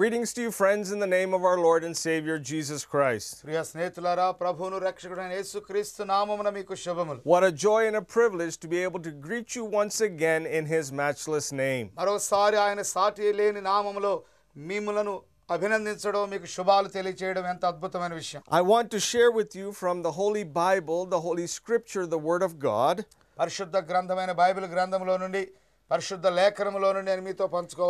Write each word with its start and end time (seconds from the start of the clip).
Greetings 0.00 0.34
to 0.34 0.42
you, 0.42 0.50
friends, 0.52 0.92
in 0.92 0.98
the 0.98 1.06
name 1.08 1.32
of 1.32 1.42
our 1.42 1.58
Lord 1.58 1.82
and 1.82 1.96
Savior 1.98 2.34
Jesus 2.40 2.82
Christ. 2.84 3.30
ప్రియ 3.44 3.60
స్నేహితులారా 3.68 4.26
ప్రభువును 4.40 4.78
రక్షకుడైన 4.84 5.32
యేసుక్రీస్తు 5.36 6.04
నామమున 6.10 6.48
మీకు 6.56 6.74
శుభములు 6.82 7.20
What 7.32 7.44
a 7.44 7.52
joy 7.64 7.80
and 7.88 7.96
a 7.96 8.04
privilege 8.16 8.56
to 8.64 8.68
be 8.74 8.80
able 8.88 9.02
to 9.06 9.12
greet 9.26 9.48
you 9.58 9.64
once 9.76 9.98
again 10.08 10.42
in 10.58 10.66
His 10.74 10.86
matchless 11.00 11.48
name. 11.64 11.86
మరోసారి 12.00 12.58
ఆయన 12.64 12.82
సాటి 12.92 13.32
లేని 13.40 13.62
నామములో 13.70 14.12
మిమ్మలను 14.56 15.14
అభినందించడం 15.48 16.22
మీకు 16.34 16.46
శుభాలు 16.56 16.88
తెలియచేయడం 16.96 17.46
ఎంత 17.54 17.64
అద్భుతమైన 17.72 18.14
విషయం 18.22 18.42
I 18.60 18.64
want 18.72 18.88
to 18.96 19.00
share 19.10 19.32
with 19.40 19.54
you 19.60 19.68
from 19.82 19.96
the 20.08 20.14
Holy 20.20 20.44
Bible, 20.62 21.00
the 21.16 21.22
Holy 21.28 21.46
Scripture, 21.58 22.04
the 22.16 22.22
Word 22.30 22.44
of 22.48 22.54
God, 22.70 22.96
పరిశుద్ధ 23.38 23.76
గ్రంథమైన 23.90 24.32
బైబిల్ 24.42 24.68
గ్రంథంలో 24.74 25.16
నుండి 25.24 25.42
పరిశుద్ధ 25.90 26.26
లేఖనములో 26.38 26.88
నుండి 26.94 27.10
నేను 27.10 27.22
మీతో 27.28 27.44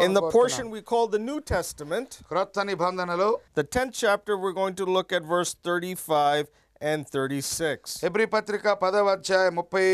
in 0.07 0.15
the 0.19 0.25
portion 0.37 0.67
పంచుకోవాలి 0.67 0.75
we 0.77 0.83
call 0.93 1.07
the 1.17 1.23
New 1.29 1.41
Testament. 1.55 2.11
క్రొత్త 2.33 2.65
నిబంధనలో 2.71 3.31
The 3.61 3.67
10th 3.77 3.95
chapter, 4.05 4.33
we're 4.43 4.57
going 4.63 4.77
to 4.83 4.87
look 4.97 5.11
at 5.19 5.25
verse 5.37 5.53
35 5.69 6.45
and 6.91 7.01
36. 7.17 7.97
హెబ్రి 8.05 8.27
పత్రిక 8.35 8.75
పదవ 8.85 9.09
అధ్యాయం 9.17 9.55
ముప్పై 9.61 9.87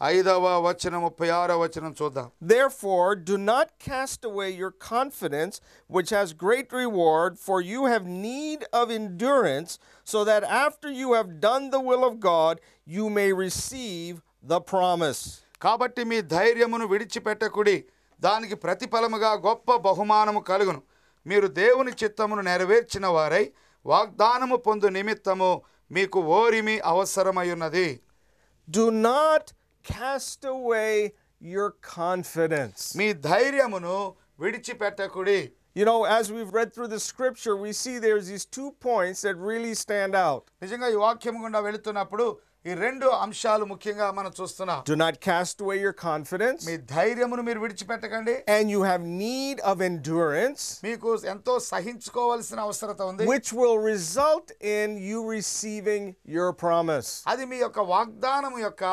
ఐదవ 0.00 0.46
వచనం 0.66 1.00
ముప్పై 1.06 1.28
ఆరవ 1.38 1.56
వచనం 1.64 1.92
చూద్దాం 1.98 2.28
Therefore, 2.52 3.08
do 3.30 3.36
not 3.52 3.66
cast 3.88 4.20
away 4.30 4.48
your 4.62 4.72
confidence, 4.92 5.54
which 5.96 6.10
has 6.18 6.28
great 6.46 6.68
reward, 6.82 7.32
for 7.46 7.58
you 7.72 7.80
have 7.92 8.04
need 8.30 8.60
of 8.80 8.86
endurance, 9.00 9.72
so 10.12 10.20
that 10.30 10.42
after 10.66 10.88
you 11.02 11.10
have 11.18 11.30
done 11.48 11.64
the 11.76 11.82
will 11.90 12.04
of 12.10 12.14
God, 12.32 12.54
you 12.96 13.06
may 13.18 13.30
receive 13.46 14.14
the 14.52 14.60
promise. 14.74 15.22
కాబట్టి 15.61 16.01
మీ 16.03 16.17
ధైర్యమును 16.35 16.85
విడిచిపెట్టకుడి 16.87 17.77
దానికి 18.21 18.55
ప్రతిఫలముగా 18.55 19.31
గొప్ప 19.47 19.75
బహుమానము 19.87 20.41
కలుగును 20.49 20.81
మీరు 21.25 21.47
దేవుని 21.61 21.91
చిత్తమును 22.01 22.41
నెరవేర్చిన 22.41 23.05
వారై 23.07 23.45
వాగ్దానము 23.85 24.57
పొందు 24.67 24.89
నిమిత్తము 24.97 25.51
మీకు 25.91 26.19
ఓరిమి 26.39 26.75
అవసరమై 26.85 27.47
ఉన్నది 27.51 27.87
Do 28.67 28.85
not 29.03 29.43
cast 29.85 30.41
away 30.47 30.93
your 31.51 31.67
confidence. 31.97 32.79
మీ 32.99 33.07
ధైర్యమును 33.29 33.97
విడిచిపెట్టకుడి 34.39 35.39
You 35.75 35.83
know, 35.83 36.05
as 36.07 36.25
we've 36.31 36.53
read 36.53 36.69
through 36.73 36.87
the 36.87 36.99
scripture, 37.01 37.55
we 37.57 37.71
see 37.73 37.95
there's 37.99 38.27
these 38.27 38.45
two 38.47 38.67
points 38.81 39.19
that 39.21 39.35
really 39.49 39.73
stand 39.75 40.13
out. 40.27 40.43
నిజంగా 40.63 40.87
ఈ 40.87 40.97
వాక్యం 41.01 41.35
గుండా 41.43 41.59
వెళుతున్నప్పుడు 41.59 42.25
ఈ 42.64 42.72
రెండు 42.82 43.06
అంశాలు 43.24 43.64
ముఖ్యంగా 43.70 44.06
మనం 44.16 44.32
చూస్తున్నాం 44.38 44.80
Do 44.90 44.96
not 45.02 45.14
cast 45.28 45.56
away 45.64 45.76
your 45.84 45.94
confidence, 46.02 46.60
మీ 46.68 46.74
ధైర్యమును 46.96 47.42
మీరు 47.46 47.60
విడిచిపెట్టకండి 47.64 48.34
and 48.56 48.64
you 48.74 48.80
have 48.88 49.02
need 49.22 49.56
of 49.70 49.76
endurance. 49.88 50.62
మీకు 50.88 51.10
ఎంతో 51.34 51.54
సహించుకోవాల్సిన 51.70 52.58
అవసరత 52.66 53.00
ఉంది 53.10 53.28
which 53.32 53.50
will 53.60 53.78
result 53.92 54.48
in 54.76 54.98
you 55.08 55.20
receiving 55.36 56.04
your 56.36 56.50
promise. 56.64 57.10
అది 57.32 57.46
మీ 57.52 57.60
యొక్క 57.64 57.80
వాగ్దానము 57.94 58.60
యొక్క 58.68 58.84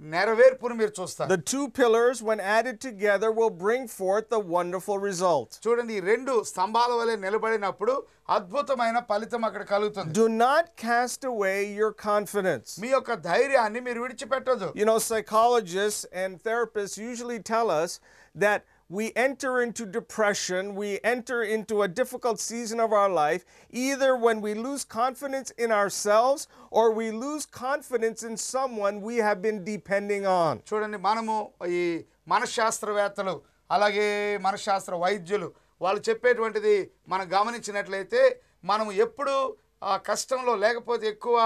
నెరవేర్పును 0.00 0.74
మీరు 0.80 0.92
చూస్తారు 0.98 1.28
The 1.34 1.42
two 1.52 1.64
pillars, 1.78 2.16
when 2.28 2.40
added 2.56 2.76
together, 2.80 3.28
will 3.38 3.52
bring 3.64 3.82
forth 3.98 4.26
the 4.34 4.40
wonderful 4.56 4.98
result. 5.08 5.48
చూడండి 5.64 5.92
ఈ 5.98 6.02
రెండు 6.10 6.32
స్తంభాల 6.50 6.90
వలె 7.00 7.14
నిలబడినప్పుడు 7.24 7.94
అద్భుతమైన 8.36 8.98
ఫలితం 9.10 9.44
అక్కడ 9.48 9.62
కలుగుతుంది 9.72 10.12
Do 10.20 10.26
not 10.46 10.64
cast 10.86 11.22
away 11.32 11.58
your 11.80 11.92
confidence. 12.10 12.68
మీ 12.84 12.90
యొక్క 12.96 13.14
ధైర్యాన్ని 13.30 13.82
మీరు 13.88 14.02
విడిచిపెట్టదు 14.06 14.68
You 14.80 14.88
know, 14.90 14.98
psychologists 15.08 16.04
and 16.22 16.32
therapists 16.48 16.98
usually 17.10 17.40
tell 17.54 17.70
us 17.82 17.92
that 18.34 18.60
we 18.90 19.12
enter 19.16 19.60
into 19.60 19.84
depression, 19.84 20.76
we 20.76 21.00
enter 21.04 21.42
into 21.44 21.82
a 21.82 21.88
difficult 21.90 22.38
season 22.40 22.78
of 22.78 22.92
our 22.92 23.08
life, 23.10 23.44
either 23.72 24.16
when 24.16 24.40
we 24.40 24.54
lose 24.56 24.84
confidence 24.84 25.50
in 25.52 25.72
ourselves 25.72 26.46
or 26.70 26.92
we 26.92 27.10
lose 27.12 27.44
confidence 27.46 28.22
in 28.22 28.36
someone 28.36 29.00
we 29.00 29.16
have 29.18 29.42
been 29.42 29.64
depending 29.64 30.24
on. 30.42 30.52
చూడండి 30.68 30.98
మనము 31.08 31.36
ఈ 31.76 31.82
మనశ్శాస్త్రవేత్తలు 32.28 33.34
అలాగే 33.70 34.06
మనశ్శాస్త్ర 34.46 34.94
వైద్యులు 34.96 35.48
వాళ్ళు 35.80 36.00
చెప్పేటువంటిది 36.08 36.76
మనం 37.08 37.26
గమనించినట్లయితే 37.36 38.22
మనం 38.64 38.86
ఎప్పుడు 39.04 39.34
ఆ 39.82 39.96
కష్టంలో 40.10 40.52
లేకపోతే 40.56 41.06
ఎక్కువ 41.06 41.38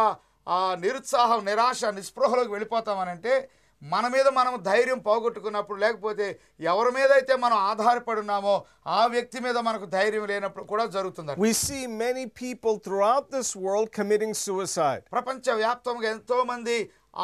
ఆ 0.46 0.60
నిరుత్సాహం 0.84 1.40
నిరాశ 1.48 1.84
నిస్పృహలోకి 1.96 2.52
వెళ్ళిపోతామనంటే 2.52 3.32
మన 3.85 4.05
మీద 4.07 4.27
మనం 4.37 4.53
ధైర్యం 4.67 4.99
పోగొట్టుకున్నప్పుడు 5.07 5.79
లేకపోతే 5.79 6.25
ఎవరి 6.71 6.91
మీద 6.97 7.09
అయితే 7.17 7.33
మనం 7.43 7.57
ఆధారపడి 7.71 8.21
ఉన్నామో 8.25 8.53
ఆ 8.97 9.01
వ్యక్తి 9.05 9.39
మీద 9.45 9.57
మనకు 9.67 9.87
ధైర్యం 9.97 10.25
లేనప్పుడు 10.31 10.65
కూడా 10.71 10.85
జరుగుతుంది 10.95 11.35
We 11.45 11.51
see 11.65 11.83
many 12.03 12.25
people 12.43 12.75
throughout 12.85 13.25
this 13.37 13.49
world 13.65 13.89
committing 13.99 14.33
suicide. 14.45 15.03
ప్రపంచ 15.17 15.55
వ్యాప్తంగా 15.61 16.07
ఎంతో 16.15 16.37
మంది 16.51 16.77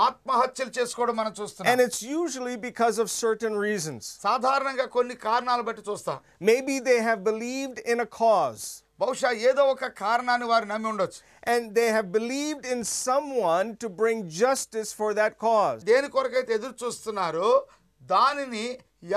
ఆత్మహత్యలు 0.06 0.72
చేసుకోవడం 0.78 1.16
మనం 1.22 1.34
చూస్తున్నాం 1.40 1.72
And 1.72 1.82
it's 1.86 2.02
usually 2.20 2.56
because 2.68 2.98
of 3.04 3.08
certain 3.24 3.56
reasons. 3.68 4.04
సాధారణంగా 4.28 4.86
కొన్ని 4.98 5.18
కారణాలు 5.28 5.66
బట్టి 5.70 5.84
చూస్తాం 5.90 6.20
Maybe 6.52 6.78
they 6.90 7.00
have 7.10 7.22
believed 7.32 7.80
in 7.94 8.00
a 8.02 8.10
cause 8.22 8.66
బహుశా 9.03 9.31
ఏదో 9.49 9.63
ఒక 9.75 9.91
కారణాన్ని 10.03 10.47
వారు 10.53 10.67
నమ్మి 10.73 10.89
ఉండొచ్చు 10.93 11.21
and 11.53 11.63
they 11.79 11.89
have 11.97 12.09
believed 12.19 12.65
in 12.75 12.83
someone 13.07 13.69
to 13.83 13.89
bring 14.03 14.19
justice 14.45 14.91
for 15.01 15.11
that 15.21 15.33
cause. 15.47 15.81
దేని 15.93 16.09
కొరకైతే 16.17 16.53
ఎదురు 16.59 16.75
చూస్తున్నారో 16.83 17.51
దానిని 18.03 18.67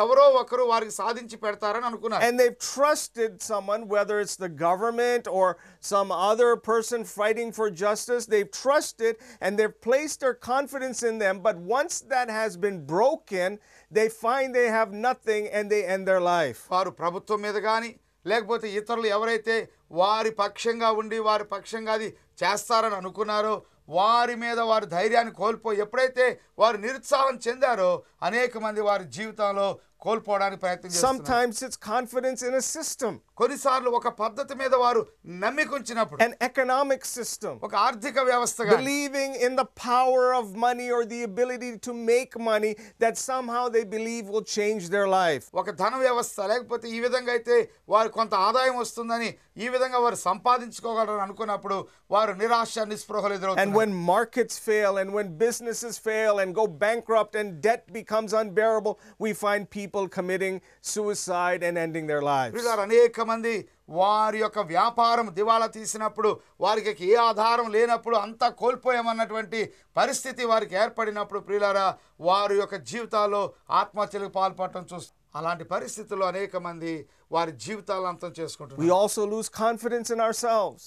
ఎవరో 0.01 0.23
ఒకరు 0.39 0.63
వారికి 0.71 0.93
సాధించి 0.99 1.35
పెడతారని 1.43 1.85
అనుకున్నారు 1.89 2.23
And 2.27 2.35
they've 2.39 2.57
trusted 2.73 3.31
someone, 3.49 3.81
whether 3.93 4.15
it's 4.23 4.35
the 4.45 4.51
government 4.65 5.25
or 5.37 5.47
some 5.93 6.09
other 6.31 6.49
person 6.71 7.01
fighting 7.19 7.49
for 7.59 7.67
justice, 7.85 8.23
they've 8.33 8.51
trusted 8.63 9.13
and 9.43 9.51
they've 9.57 9.77
placed 9.87 10.17
their 10.23 10.37
confidence 10.51 11.01
in 11.11 11.17
them. 11.23 11.35
But 11.47 11.57
once 11.77 11.95
that 12.13 12.29
has 12.39 12.55
been 12.65 12.79
broken, 12.95 13.49
they 13.91 14.07
find 14.25 14.47
they 14.59 14.69
have 14.79 14.91
nothing 15.09 15.43
and 15.57 15.65
they 15.73 15.81
end 15.95 16.03
their 16.11 16.23
life. 16.35 16.61
వారు 16.75 16.93
ప్రభుత్వం 17.01 17.41
మీద 17.47 17.57
కానీ 17.69 17.91
లేకపోతే 18.26 18.66
ఇతరులు 18.72 19.08
ఎవరైతే 19.08 19.56
వారి 19.94 20.30
పక్షంగా 20.38 20.90
ఉండి 20.92 21.18
వారి 21.20 21.44
పక్షంగా 21.46 21.92
అది 21.92 22.08
చేస్తారని 22.42 22.96
అనుకున్నారో 22.96 23.54
వారి 23.88 24.36
మీద 24.44 24.60
వారి 24.70 24.86
ధైర్యాన్ని 24.96 25.32
కోల్పోయి 25.40 25.82
ఎప్పుడైతే 25.84 26.26
వారు 26.58 26.78
నిరుత్సాహం 26.86 27.36
చెందారో 27.46 27.90
అనేక 28.22 28.58
మంది 28.58 28.80
వారి 28.80 29.04
జీవితంలో 29.18 29.68
కోల్పోవడానికి 30.02 30.60
ప్రయత్నం 30.60 30.90
Sometimes 31.00 31.56
it's 31.66 31.78
confidence 31.92 32.40
in 32.48 32.54
a 32.54 32.64
system, 32.76 33.12
కొన్నిసార్లు 33.40 33.90
ఒక 33.98 34.08
పద్ధతి 34.20 34.54
మీద 34.54 34.74
వారు 34.82 35.00
నమ్మికుంచినప్పుడు 35.44 36.20
an 36.26 36.34
economic 36.48 37.02
system, 37.16 37.54
ఒక 37.66 37.74
ఆర్థిక 37.86 38.16
వ్యవస్థగా 38.30 38.76
believing 38.76 39.32
in 39.46 39.52
the 39.60 39.66
power 39.86 40.26
of 40.40 40.44
money 40.66 40.88
or 40.96 41.00
the 41.14 41.20
ability 41.30 41.70
to 41.86 41.94
make 42.10 42.34
money 42.50 42.72
that 43.04 43.16
somehow 43.30 43.64
they 43.76 43.84
believe 43.96 44.24
will 44.34 44.46
change 44.58 44.82
their 44.94 45.08
life. 45.20 45.46
ఒక 45.62 45.70
ధన 45.82 45.94
వ్యవస్థ 46.04 46.46
లేకపోతే 46.52 46.86
ఈ 46.96 47.00
విధంగా 47.06 47.32
అయితే 47.36 47.56
వారు 47.94 48.12
కొంత 48.18 48.34
ఆదాయం 48.48 48.76
వస్తుందని 48.84 49.30
ఈ 49.64 49.68
విధంగా 49.68 49.98
వారు 49.98 50.20
సంపాదించుకోగలరని 50.28 51.24
అనుకున్నప్పుడు 51.26 51.76
వారు 52.10 52.32
నిరాశ 52.42 52.78
నిస్పృహలు 52.92 53.34
And 53.73 53.73
ఎదురవుతారు 53.73 53.77
when 53.79 53.91
markets 54.07 54.55
fail 54.59 54.93
and 54.97 55.09
when 55.13 55.27
businesses 55.37 55.97
fail 55.99 56.39
and 56.39 56.53
go 56.53 56.65
bankrupt 56.83 57.35
and 57.35 57.61
debt 57.61 57.83
becomes 57.93 58.31
unbearable, 58.33 58.95
we 59.19 59.31
find 59.33 59.69
people 59.71 60.07
committing 60.09 60.55
suicide 60.93 61.63
and 61.63 61.77
ending 61.77 62.07
their 62.07 62.23
lives. 62.31 62.53
ప్రియులారా, 62.55 62.85
అనేక 62.89 63.19
మంది 63.31 63.53
వారి 63.99 64.39
యొక్క 64.39 64.59
వ్యాపారం 64.73 65.27
దివాలా 65.37 65.67
తీసినప్పుడు 65.77 66.31
వారికి 66.61 66.91
ఏ 67.05 67.15
ఆధారం 67.29 67.67
లేనప్పుడు 67.75 68.15
అంతా 68.25 68.49
కోల్పోయామన్నటువంటి 68.61 69.61
పరిస్థితి 69.97 70.43
వారికి 70.45 70.75
ఏర్పడినప్పుడు 70.83 71.39
ప్రియులారా 71.47 71.87
వారి 72.29 72.57
యొక్క 72.61 72.75
జీవితాల్లో 72.91 73.41
ఆత్మహత్యలకు 73.81 74.33
పాల్పడటం 74.39 74.85
చూస్తాం 74.91 75.15
అలాంటి 75.35 75.63
పరిస్థితుల్లో 75.73 76.25
అనేక 76.33 76.55
మంది 76.67 76.93
వారి 77.31 77.51
జీవితాలను 77.65 78.09
అంతం 78.13 78.29
We 78.29 78.37
చేసుకుంటున్నారు 78.39 78.95
also 79.01 79.21
lose 79.33 79.49
confidence 79.65 80.09
in 80.15 80.19
ourselves. 80.27 80.83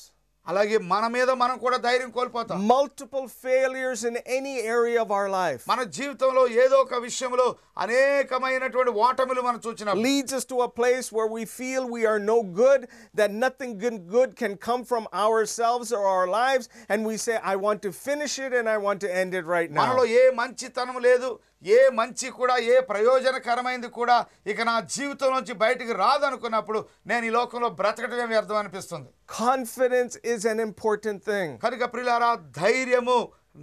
అలాగే 0.50 0.76
మన 0.92 1.04
మీద 1.14 1.30
మనం 1.40 1.56
కూడా 1.64 1.76
ధైర్యం 1.84 2.10
కోల్పోతాం 2.14 2.62
Multiple 2.70 3.26
failures 3.44 4.00
in 4.08 4.14
any 4.38 4.54
area 4.76 4.98
of 5.04 5.10
our 5.18 5.28
life 5.34 5.62
మన 5.72 5.82
జీవితంలో 5.98 6.42
ఏదో 6.62 6.76
ఒక 6.84 6.98
విషయంలో 7.04 7.46
అనేకమైనటువంటి 7.84 8.92
ఓటములు 9.06 9.42
మనం 9.48 9.60
చూసినప్పుడు 9.66 10.04
leads 10.08 10.32
us 10.38 10.44
to 10.52 10.56
a 10.68 10.70
place 10.80 11.06
where 11.16 11.30
we 11.36 11.44
feel 11.58 11.82
we 11.98 12.02
are 12.12 12.18
no 12.32 12.38
good, 12.62 12.80
that 13.20 13.30
nothing 13.44 13.72
good, 13.84 13.98
good 14.16 14.32
can 14.42 14.54
come 14.68 14.82
from 14.90 15.06
ourselves 15.24 15.90
or 15.98 16.02
our 16.16 16.28
lives, 16.40 16.66
and 16.90 17.00
we 17.10 17.16
say, 17.26 17.36
I 17.52 17.56
want 17.66 17.80
to 17.86 17.92
finish 18.08 18.34
it 18.46 18.52
and 18.60 18.68
I 18.74 18.78
want 18.86 19.00
to 19.06 19.10
end 19.22 19.32
it 19.40 19.46
right 19.56 19.70
now. 19.70 19.82
మనలో 19.82 20.04
ఏ 20.20 20.24
మంచితనం 20.40 20.98
లేదు 21.08 21.30
ఏ 21.65 21.79
మంచి 21.93 22.27
కూడా 22.31 22.55
ఏ 22.67 22.75
ప్రయోజనకరమైనది 22.89 23.89
కూడా 23.91 24.17
ఇక 24.47 24.61
నా 24.61 24.75
జీవితం 24.95 25.31
నుంచి 25.31 25.53
బయటికి 25.63 25.93
రాదనుకున్నప్పుడు 26.01 26.79
నేను 27.07 27.25
ఈ 27.25 27.31
లోకంలో 27.31 27.69
బ్రతకటమే 27.79 28.25
వ్యర్థం 28.25 28.57
అనిపిస్తుంది. 28.57 29.09
Confidence 29.39 30.15
is 30.33 30.45
an 30.47 30.61
important 30.61 31.23
thing 31.25 31.53
కనుక 31.65 31.83
ప్రిలారా 31.93 32.29
ధైర్యము 32.59 33.17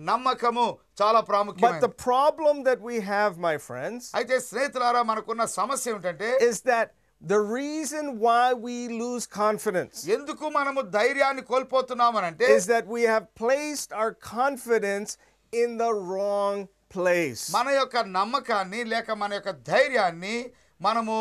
నమ్మకము 0.09 0.67
చాలా 1.01 1.21
ప్రాముఖ్యం 1.29 1.65
but 1.67 1.81
the 1.83 1.91
problem 2.05 2.57
that 2.69 2.83
we 2.87 2.99
have 3.09 3.35
my 3.39 3.57
friends 3.67 4.09
అయితే 4.15 4.37
స్నేహితులారా 4.49 5.03
మనకున్న 5.11 5.45
సమస్య 5.55 5.93
ఏంటంటే 5.93 6.31
is 6.49 6.63
that 6.67 6.91
the 7.23 7.37
reason 7.55 8.09
why 8.25 8.47
we 8.65 8.77
lose 8.99 9.27
confidence 9.39 9.99
ఎందుకు 10.17 10.47
మనము 10.57 10.81
ధైర్యాన్ని 10.97 11.45
కోల్పోతున్నామని 11.51 12.29
అంటే 12.31 12.49
is 12.57 12.69
that 12.73 12.89
we 12.95 13.03
have 13.07 13.27
placed 13.43 13.95
our 13.95 14.17
confidence 14.35 15.13
in 15.53 15.77
the 15.79 15.87
wrong 16.15 16.65
place. 16.97 17.43
మన 17.57 17.69
యొక్క 17.79 17.97
నమ్మకాన్ని 18.19 18.83
లేక 18.93 19.11
మన 19.23 19.33
యొక్క 19.35 19.53
ధైర్యాన్ని 19.71 20.37
మనము 20.81 21.17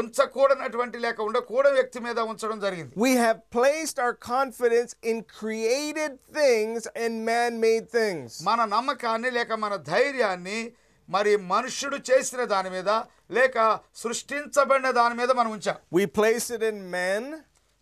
ఉంచకూడనటువంటి 0.00 0.98
లేక 0.98 1.18
ఉండకూడని 1.20 1.76
వ్యక్తి 1.78 2.00
మీద 2.00 2.18
ఉంచడం 2.32 2.58
జరిగింది 2.60 2.92
We 3.06 3.12
have 3.24 3.38
placed 3.56 3.96
our 4.04 4.14
confidence 4.32 4.90
in 5.10 5.16
created 5.40 6.12
things 6.38 6.80
and 7.02 7.14
man 7.30 7.52
made 7.66 7.86
things. 7.98 8.28
మన 8.50 8.60
నమ్మకాన్ని 8.74 9.30
లేక 9.38 9.52
మన 9.64 9.76
ధైర్యాన్ని 9.92 10.60
మరి 11.08 11.32
మనుష్యుడు 11.50 11.98
చేసిన 12.08 12.42
దాని 12.44 12.70
మీద 12.70 12.90
లేక 13.30 13.56
సృష్టించబడిన 14.02 14.88
దాని 14.98 15.14
మీద 15.14 15.30
మనం 15.32 15.50
ఉంచాం 15.56 15.76
We 15.92 16.04
place 16.18 16.48
it 16.56 16.62
in 16.70 16.78
men, 16.90 17.22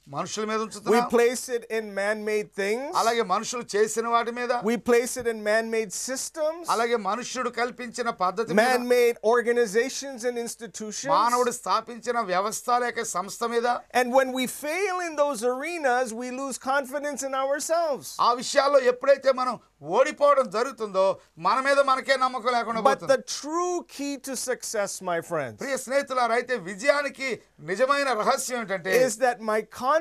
మనుషుల 0.07 0.45
మీద 0.49 0.59
we 0.59 0.63
ఉంచుతున్నాం 0.65 1.03
place 1.13 1.43
it 1.55 1.63
in 1.77 1.83
man 1.99 2.17
made 2.29 2.47
things, 2.61 2.87
అలాగే 3.01 3.23
మనుషులు 3.33 3.65
చేసిన 3.73 4.07
వాటి 4.13 4.31
మీద 4.37 4.53
we 4.69 4.75
place 4.89 5.13
it 5.21 5.27
in 5.33 5.39
man 5.49 5.65
made 5.75 5.91
systems, 6.07 6.63
అలాగే 6.73 6.97
మనుష్యుడు 7.09 7.49
కల్పించిన 7.59 8.09
పద్ధతి 8.23 8.53
మీద 8.59 8.65
man 8.71 8.83
made 8.93 9.15
organizations 9.33 10.21
and 10.29 10.37
institutions. 10.45 11.11
మానవుడు 11.15 11.51
స్థాపించిన 11.61 12.17
వ్యవస్థ 12.31 12.79
లేక 12.85 13.05
సంస్థ 13.15 13.49
మీద 13.53 13.67
And 13.99 14.07
when 14.17 14.31
we 14.39 14.45
fail 14.63 14.97
in 15.07 15.15
those 15.23 15.43
arenas, 15.53 16.07
we 16.21 16.29
lose 16.41 16.57
confidence 16.71 17.23
in 17.29 17.35
ourselves. 17.43 18.09
ఆ 18.27 18.31
విషయాల్లో 18.41 18.81
ఎప్పుడైతే 18.93 19.31
మనం 19.41 19.55
ఓడిపోవడం 19.97 20.47
జరుగుతుందో 20.57 21.05
మన 21.45 21.57
మీద 21.67 21.79
మనకే 21.91 22.17
నమ్మకం 22.25 22.51
లేకుండా 22.57 22.81
But 22.89 22.99
పోతుంది 23.03 23.13
the 23.15 23.21
true 23.37 23.77
key 23.95 24.13
to 24.27 24.35
success, 24.49 24.91
my 25.11 25.19
friends, 25.29 25.57
ప్రియ 25.63 25.77
స్నేహితులారా 25.85 26.35
అయితే 26.41 26.57
విజయానికి 26.71 27.29
నిజమైన 27.71 28.09
రహస్యం 28.23 28.59
ఏంటంటే 28.61 28.91
is 29.07 29.15
that 29.25 29.39
my 29.53 29.61
confidence 29.61 29.94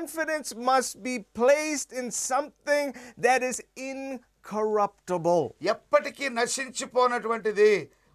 must 0.63 1.01
be 1.03 1.15
placed 1.33 1.91
in 1.93 2.07
something 2.29 2.85
that 3.17 3.41
is 3.43 3.57
incorruptible. 3.89 5.43
ఎప్పటికీ 5.73 6.25
నశించిపోనటువంటిది 6.39 7.71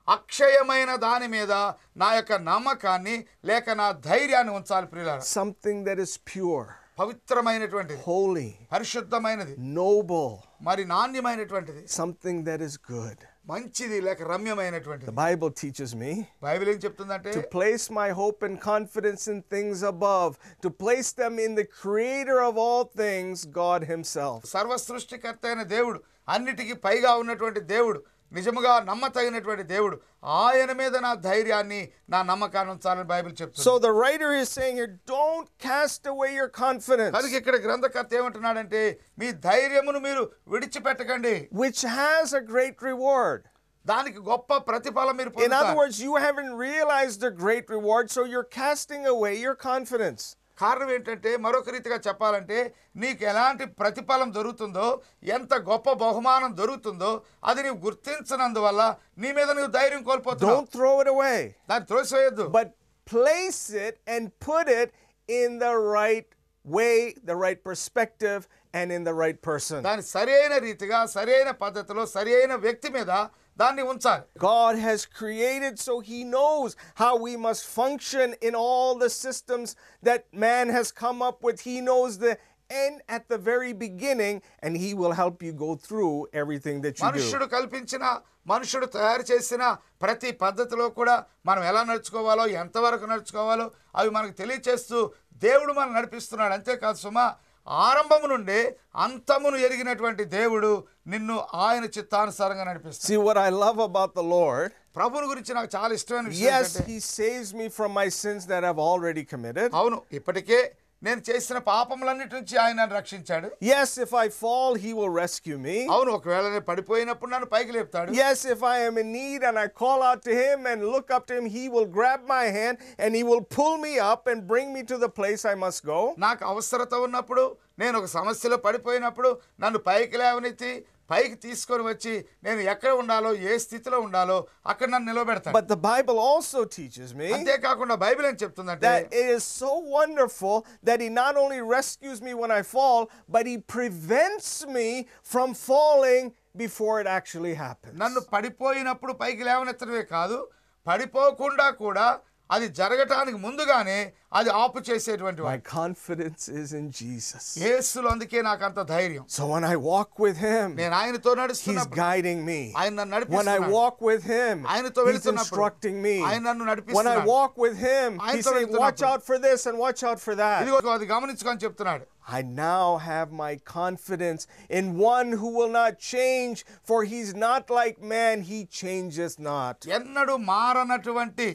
అక్షయమైన 0.08 0.91
దాని 1.05 1.29
మీద 1.29 1.53
నా 1.97 2.08
యొక్క 2.14 2.32
నమ్మకాన్ని 2.49 3.14
లేక 3.44 3.70
నా 3.81 3.87
ధైర్యాన్ని 4.11 4.53
ఉంచాలి 4.58 4.88
ప్రియులారా 4.93 5.23
Something 5.38 5.79
that 5.88 5.99
is 5.99 6.12
pure, 6.32 6.67
పవిత్రమైనటువంటిది 6.99 8.00
holy, 8.11 8.49
పరిశుద్ధమైనది 8.75 9.55
noble, 9.81 10.29
మరి 10.69 10.85
నాణ్యమైనటువంటిది 10.94 11.82
something 12.00 12.38
that 12.44 12.61
is 12.69 12.76
good. 12.94 13.19
మంచిది 13.47 13.99
లేక 14.06 14.23
రమ్యమైనటువంటిది 14.32 15.08
The 15.11 15.19
Bible 15.25 15.50
teaches 15.62 15.91
me 16.03 16.12
Bible 16.47 16.69
ఏం 16.73 16.79
చెప్తుందంటే 16.85 17.32
to 17.37 17.43
place 17.56 17.85
my 18.00 18.08
hope 18.20 18.41
and 18.47 18.56
confidence 18.73 19.25
in 19.32 19.38
things 19.55 19.81
above, 19.93 20.31
to 20.64 20.70
place 20.85 21.11
them 21.23 21.35
in 21.47 21.53
the 21.61 21.67
creator 21.82 22.38
of 22.49 22.56
all 22.64 22.85
things, 23.03 23.44
God 23.62 23.82
Himself. 23.93 24.38
సర్వ 24.55 24.76
సృష్టికర్త 24.88 25.44
అయిన 25.50 25.64
దేవుడు 25.75 25.99
అన్నిటికీ 26.29 26.76
పైగా 26.87 27.12
ఉన్నటువంటి 27.23 27.61
దేవుడు 27.75 28.00
నిజముగా 28.32 28.73
నమ్మతగినటువంటి 28.88 29.64
దేవుడు 29.73 29.97
ఆయన 30.43 30.70
మీద 30.81 30.94
నా 31.05 31.11
ధైర్యాన్ని 31.26 31.81
నా 32.12 32.20
నమ్మకాన్ని 32.31 32.73
ఉంచాలని 32.75 33.06
బైబిల్ 33.12 33.35
చెప్తుంది 33.41 33.64
So 33.67 33.73
the 33.87 33.93
writer 34.00 34.31
is 34.41 34.49
saying 34.56 34.76
here, 34.81 34.93
don't 35.14 35.49
cast 35.67 36.03
away 36.12 36.31
your 36.41 36.49
confidence, 36.64 37.12
కనుక 37.17 37.35
ఇక్కడ 37.41 37.56
గ్రంథకర్త 37.67 38.14
ఏమంటున్నాడంటే 38.20 38.82
మీ 39.20 39.29
ధైర్యమును 39.50 40.00
మీరు 40.08 40.25
విడిచిపెట్టకండి 40.55 41.35
which 41.64 41.82
has 42.00 42.32
a 42.41 42.43
great 42.55 42.79
reward. 42.91 43.43
దానికి 43.87 44.20
గొప్ప 44.31 44.58
ప్రతిఫలం 44.70 45.17
మీరు 45.20 45.31
In 45.31 45.35
other 45.35 45.43
పొందుతారు 45.43 45.76
words, 45.82 45.99
you 46.06 46.14
haven't 46.26 46.53
realized 46.67 47.19
the 47.26 47.32
great 47.44 47.67
reward, 47.76 48.06
so 48.17 48.23
you're 48.32 48.50
casting 48.62 49.05
away 49.14 49.35
your 49.47 49.56
confidence. 49.70 50.25
కారణం 50.63 50.90
ఏంటంటే 50.96 51.31
మరొక 51.46 51.69
రీతిగా 51.75 51.98
చెప్పాలంటే 52.08 52.58
నీకు 53.04 53.22
ఎలాంటి 53.31 53.66
ప్రతిఫలం 53.81 54.30
దొరుకుతుందో 54.38 54.88
ఎంత 55.36 55.54
గొప్ప 55.69 55.94
బహుమానం 56.04 56.52
దొరుకుతుందో 56.62 57.12
అది 57.52 57.62
నీవు 57.68 57.80
గుర్తించనందువల్ల 57.88 58.81
నీ 59.24 59.31
మీద 59.40 59.50
నువ్వు 59.58 59.72
ధైర్యం 59.80 60.04
కోల్పోతున్నావు. 60.10 60.54
Don't 60.56 60.69
throw 60.78 60.94
it 61.04 61.10
away, 61.16 61.38
దాన్ని 61.72 61.88
త్రోసివేయద్దు. 61.92 62.46
But 62.60 62.69
place 63.08 63.63
it 63.88 63.96
and 64.13 64.25
put 64.50 64.68
it 64.81 64.90
in 65.30 65.52
the 65.66 65.74
right 65.98 66.30
way, 66.66 66.96
the 67.30 67.36
right 67.36 67.62
perspective, 67.69 68.42
and 68.74 68.88
in 68.98 69.04
the 69.10 69.14
right 69.22 69.40
person. 69.50 69.80
దాని 69.88 70.04
సరైన 70.16 70.54
రీతిగా 70.68 71.00
సరైన 71.16 71.50
పద్ధతిలో 71.64 72.04
సరైన 72.16 72.54
వ్యక్తి 72.66 72.90
మీద 72.98 73.12
దాన్ని 73.61 73.82
ఉంచాలి 73.93 74.25
God 74.50 74.75
has 74.79 75.00
created 75.20 75.75
so 75.87 75.94
He 76.11 76.19
knows 76.35 76.70
how 77.03 77.12
we 77.26 77.32
must 77.47 77.64
function 77.79 78.29
in 78.49 78.55
all 78.64 78.93
the 79.05 79.11
systems 79.25 79.69
that 80.03 80.23
man 80.47 80.67
has 80.79 80.88
come 81.05 81.20
up 81.29 81.38
with. 81.47 81.58
He 81.70 81.76
knows 81.88 82.12
the 82.26 82.35
end 82.70 82.97
at 83.08 83.25
the 83.32 83.38
very 83.50 83.73
beginning, 83.85 84.37
and 84.64 84.73
He 84.76 84.91
will 85.00 85.14
help 85.23 85.37
you 85.47 85.53
go 85.67 85.70
through 85.87 86.14
everything 86.43 86.76
that 86.85 86.94
you 86.94 87.03
do. 87.03 87.08
మనుష్యుడు 87.08 87.47
కల్పించిన 87.56 88.05
మనుషుడు 88.47 88.87
తయారు 88.97 89.25
చేసిన 89.31 89.62
ప్రతి 90.03 90.31
పద్ధతిలో 90.43 90.87
కూడా 90.99 91.14
మనం 91.47 91.62
ఎలా 91.70 91.82
నడుచుకోవాలో 91.91 92.44
ఎంతవరకు 92.62 93.06
నడుచుకోవాలో 93.12 93.67
అవి 94.00 94.11
మనకు 94.17 94.35
తెలియచేస్తూ 94.43 94.99
దేవుడు 95.47 95.73
మనం 95.79 95.91
నడిపిస్తున్నాడు 95.99 96.55
అంతేకాదు 96.58 97.00
సుమా 97.05 97.26
ఆరంభము 97.68 98.28
నుండే 98.28 98.60
అంతమును 98.96 99.58
ఎరిగినటువంటి 99.58 100.24
దేవుడు 100.38 100.69
నిన్ను 101.08 101.36
ఆయన 101.66 101.86
చిత్తానుసారంగా 101.98 102.63
నడిపిస్తాడు 102.63 103.08
See, 103.10 103.19
what 103.28 103.38
I 103.38 103.52
love 103.63 103.80
about 103.90 104.13
the 104.16 104.25
Lord, 104.36 104.69
ప్రభుని 104.96 105.28
గురించి 105.28 105.54
నాకు 105.54 105.69
చాలా 105.75 105.92
ఇష్టమైన 106.00 106.28
విషయం 106.28 106.48
yes, 106.54 106.72
He 106.92 106.98
saves 107.18 107.50
me 107.54 107.68
from 107.69 107.92
my 107.94 108.08
sins 108.22 108.46
that 108.46 108.63
I've 108.69 108.84
already 108.92 109.24
committed. 109.34 109.69
అవును 109.74 110.00
ఇప్పటికే 110.12 110.60
నేను 111.01 111.21
చేసిన 111.27 111.57
పాపములన్నిటి 111.69 112.33
నుంచి 112.38 112.56
ఆయన 112.63 112.75
నన్ను 112.80 112.95
రక్షించాడు 112.98 113.48
Yes, 113.69 113.89
if 114.06 114.12
I 114.24 114.27
fall, 114.42 114.71
He 114.83 114.92
will 115.00 115.12
rescue 115.24 115.57
me. 115.68 115.77
అవును 115.94 116.12
ఒకవేళ 116.18 116.44
నేను 116.53 116.65
పడిపోయినప్పుడు 116.68 117.30
నన్ను 117.33 117.48
పైకి 117.53 117.71
లేపుతాడు 117.77 118.13
Yes, 118.19 118.39
if 118.56 118.62
I 118.74 118.77
am 118.89 118.98
in 119.03 119.09
need 119.19 119.42
and 119.50 119.57
I 119.63 119.68
call 119.81 120.00
out 120.09 120.21
to 120.27 120.33
Him 120.42 120.59
and 120.71 120.80
look 120.95 121.09
up 121.18 121.25
to 121.30 121.36
Him, 121.38 121.48
He 121.57 121.63
will 121.75 121.89
grab 121.98 122.21
my 122.36 122.45
hand 122.57 122.75
and 123.00 123.12
He 123.19 123.24
will 123.31 123.44
pull 123.57 123.75
me 123.88 123.94
up 124.12 124.24
and 124.33 124.39
bring 124.53 124.69
me 124.77 124.83
to 124.92 124.98
the 125.06 125.12
place 125.19 125.44
I 125.53 125.57
must 125.65 125.81
go. 125.94 126.00
నాకు 126.27 126.45
అవసరత 126.51 126.94
ఉన్నప్పుడు 127.07 127.45
నేను 127.80 127.95
ఒక 128.00 128.07
సమస్యలో 128.18 128.57
పడిపోయినప్పుడు 128.65 129.30
నన్ను 129.63 129.80
పైకి 129.88 130.18
లేవనెత్తి 130.24 130.71
పైకి 131.11 131.37
తీసుకొని 131.44 131.82
వచ్చి 131.88 132.12
నేను 132.47 132.61
ఎక్కడ 132.73 132.93
ఉండాలో 133.00 133.31
ఏ 133.49 133.53
స్థితిలో 133.64 133.99
ఉండాలో 134.06 134.38
అక్కడ 134.73 134.88
నన్ను 134.94 135.08
నిలబెడతాను 135.11 135.55
But 135.58 135.69
the 135.75 135.81
Bible 135.91 136.19
also 136.29 136.60
teaches 136.79 137.10
me 137.20 137.29
అంతేకాకుండా 137.36 137.96
బైబిల్ 138.05 138.27
ఏం 138.31 138.36
చెప్తుందంటే 138.43 138.86
that 138.89 139.06
it 139.20 139.29
is 139.36 139.44
so 139.63 139.72
wonderful 139.98 140.56
that 140.89 141.01
He 141.05 141.10
not 141.22 141.36
only 141.36 141.60
rescues 141.77 142.20
me 142.29 142.34
when 142.43 142.53
I 142.58 142.63
fall, 142.75 143.01
but 143.29 143.44
He 143.46 143.56
prevents 143.77 144.51
me 144.77 144.89
from 145.32 145.48
falling 145.69 146.25
before 146.56 146.94
it 147.03 147.08
actually 147.19 147.55
happens. 147.65 147.96
నన్ను 148.05 148.20
పడిపోయినప్పుడు 148.32 149.15
పైకి 149.22 149.43
లేవనెత్తడమే 149.51 150.05
కాదు 150.15 150.39
పడిపోకుండా 150.86 151.67
కూడా 151.82 152.06
అది 152.51 152.67
జరగటానికి 152.79 153.39
ముందుగానే 153.44 153.96
అది 154.39 154.51
ఆపు 154.63 154.81
చేసేటువంటి 154.89 155.41
My 155.43 155.46
వాడు 155.46 155.63
confidence 155.79 156.43
is 156.60 156.69
in 156.81 156.84
Jesus. 156.98 157.44
యేసులో 157.65 158.08
అందుకే 158.13 158.39
నాకు 158.48 158.63
అంత 158.69 158.81
ధైర్యం 158.93 159.25
So 159.36 159.43
when 159.53 159.65
I 159.70 159.77
walk 159.89 160.10
with 160.25 160.36
Him, 160.48 160.67
నేను 160.81 160.94
ఆయనతో 161.01 161.31
He's 161.32 161.41
నడుస్తున్నప్పుడు 161.41 162.01
guiding 162.03 162.41
me. 162.51 162.60
ఆయన 162.81 162.93
నన్ను 163.01 163.15
When 163.15 163.17
I 163.17 163.17
నడిపిస్తున్నాడు 163.17 163.72
walk 163.79 163.96
with 164.10 164.22
Him, 164.34 164.55
ఆయనతో 164.75 165.01
He's 165.03 165.08
వెళుతున్నప్పుడు 165.08 165.60
instructing 165.63 165.96
me. 166.06 166.15
ఆయన 166.29 166.43
నన్ను 166.48 166.63
When 166.65 166.70
I 166.70 166.75
నడిపిస్తున్నాడు 166.75 167.27
walk 167.34 167.55
with 167.65 167.77
Him, 167.89 168.08
He's 168.13 168.29
ఆయనతో 168.29 168.53
saying, 168.53 168.70
watch 168.84 169.01
వెళ్తున్నప్పుడు. 169.01 169.10
out 169.10 169.22
for 169.31 169.39
this 169.46 169.67
and 169.70 169.77
watch 169.86 170.03
out 170.10 170.20
for 170.27 170.36
that. 170.44 170.60
ఇదిగో 170.67 170.93
అది 170.96 171.08
గమనించుకొని 171.15 171.60
చెప్తున్నాడు 171.67 172.06
I 172.39 172.43
now 172.67 172.86
have 173.10 173.29
my 173.44 173.53
confidence 173.79 174.43
in 174.79 174.84
one 175.15 175.29
who 175.41 175.48
will 175.58 175.72
not 175.82 175.93
change, 176.15 176.56
for 176.89 176.98
He's 177.13 177.32
not 177.48 177.65
like 177.81 177.98
man, 178.17 178.36
He 178.53 178.58
changes 178.82 179.34
not. 179.53 179.77
ఎన్నడూ 179.98 180.36
మారనటువంటి 180.55 181.48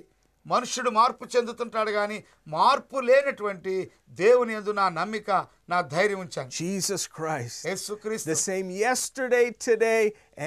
మనుషుడు 0.47 0.91
మార్పు 0.91 1.25
చెందుతుంటాడు 1.27 1.91
కానీ 1.91 2.19
మార్పు 2.49 2.99
లేనటువంటి 3.01 3.75
దేవుని 4.19 4.55
ఎందు 4.55 4.73
నా 4.73 4.87
నమ్మిక 4.97 5.31
నా 5.70 5.80
ధైర్యం 5.96 6.20
ఉంచాను 6.26 6.52
Jesus 6.62 7.04
Christ, 7.18 7.58
the 7.64 7.70
యేసుక్రీస్తు 7.72 8.38
same 8.50 8.70
yesterday, 8.86 9.46
today, 9.70 10.04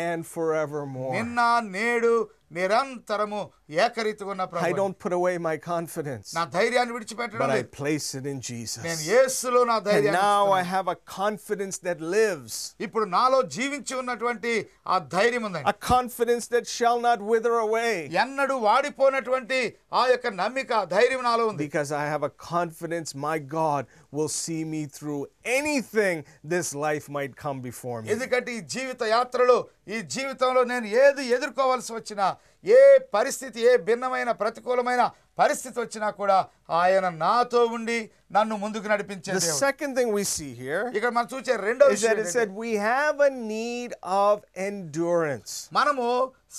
and 0.07 0.21
forevermore. 0.35 1.13
నిన్న 1.19 1.41
నేడు 1.77 2.15
నిరంతరము 2.59 3.39
ఏకరీతిగా 3.85 4.31
ఉన్న 4.33 4.43
I 4.45 4.51
Prabhu 4.53 4.77
don't 4.81 4.97
put 5.05 5.13
away 5.19 5.33
my 5.47 5.55
confidence, 5.71 6.27
నా 6.39 6.43
ధైర్యాన్ని 6.57 6.93
విడిచిపెట్టడం 6.97 7.41
but 7.43 7.53
I 7.55 7.61
లేదు 7.61 7.71
place 7.79 8.09
it 8.19 8.25
in 8.33 8.39
నేను 8.39 8.43
Jesus. 8.51 8.83
యేసులో 9.13 9.61
నా 9.71 9.77
And 9.79 9.87
ధైర్యాన్ని 9.89 10.19
now 10.19 10.43
I 10.43 10.61
ఉంచుతున్నాను. 10.61 10.73
have 10.75 10.89
a 10.95 10.99
confidence 11.21 11.77
that 11.87 11.99
lives, 12.17 12.55
ఇప్పుడు 12.87 13.07
నాలో 13.17 13.39
జీవించి 13.57 13.95
ఉన్నటువంటి 14.03 14.53
ఆ 14.95 14.99
ధైర్యం 15.17 15.45
ఉందండి 15.49 15.71
a 15.75 15.77
confidence 15.95 16.47
that 16.55 16.67
shall 16.77 17.01
not 17.09 17.19
wither 17.33 17.55
away. 17.67 17.93
ఎన్నడూ 18.25 18.57
వాడిపోయినటువంటి 18.69 19.61
ఆ 20.01 20.05
యొక్క 20.13 20.27
నమ్మిక 20.43 20.85
ధైర్యం 20.97 21.23
నాలో 21.31 21.47
ఉంది 21.53 21.65
Because 21.67 21.93
I 22.03 22.07
have 22.15 22.25
a 22.31 22.35
confidence 22.53 23.11
my 23.29 23.39
God 23.61 23.83
will 24.13 24.33
see 24.37 24.63
me 24.67 24.83
through 24.89 25.05
through 25.05 25.23
anything 25.55 26.25
this 26.45 26.75
life 26.87 27.07
might 27.09 27.35
come 27.37 27.59
before 27.61 27.97
me. 28.03 28.09
ఎందుకంటే 28.13 28.51
ఈ 28.59 28.61
జీవిత 28.75 29.03
యాత్రలో 29.17 29.57
ఈ 29.95 29.99
జీవితంలో 30.15 30.61
నేను 30.65 30.87
ఏది 31.03 31.23
ఎదుర్కోవాల్సి 31.37 31.93
వచ్చినా 31.93 32.27
ఏ 32.65 32.81
పరిస్థితి 33.17 33.61
ఏ 33.71 33.73
భిన్నమైన 33.89 34.31
ప్రతికూలమైన 34.43 35.03
పరిస్థితి 35.39 35.77
వచ్చినా 35.81 36.09
కూడా 36.21 36.39
ఆయన 36.81 37.07
నాతో 37.25 37.61
ఉండి 37.77 37.99
నన్ను 38.37 38.55
ముందుకు 38.57 38.87
నడిపించే 38.93 39.31
The 39.33 39.41
దేవుడు. 39.41 39.61
second 39.67 39.93
thing 39.99 40.11
we 40.19 40.25
see 40.37 40.53
here 40.63 40.83
ఇక్కడ 40.97 41.11
మనం 41.17 41.29
చూసే 41.35 41.57
రెండో 41.69 41.87
is 41.87 41.95
విషయం 41.95 42.11
that 42.11 42.19
it 42.19 42.27
ఏంటంటే, 42.27 42.37
said 42.39 42.51
we 42.65 42.73
have 42.91 43.17
a 43.31 43.33
need 43.55 43.93
of 44.25 44.35
endurance. 44.69 45.53
మనము 45.79 46.07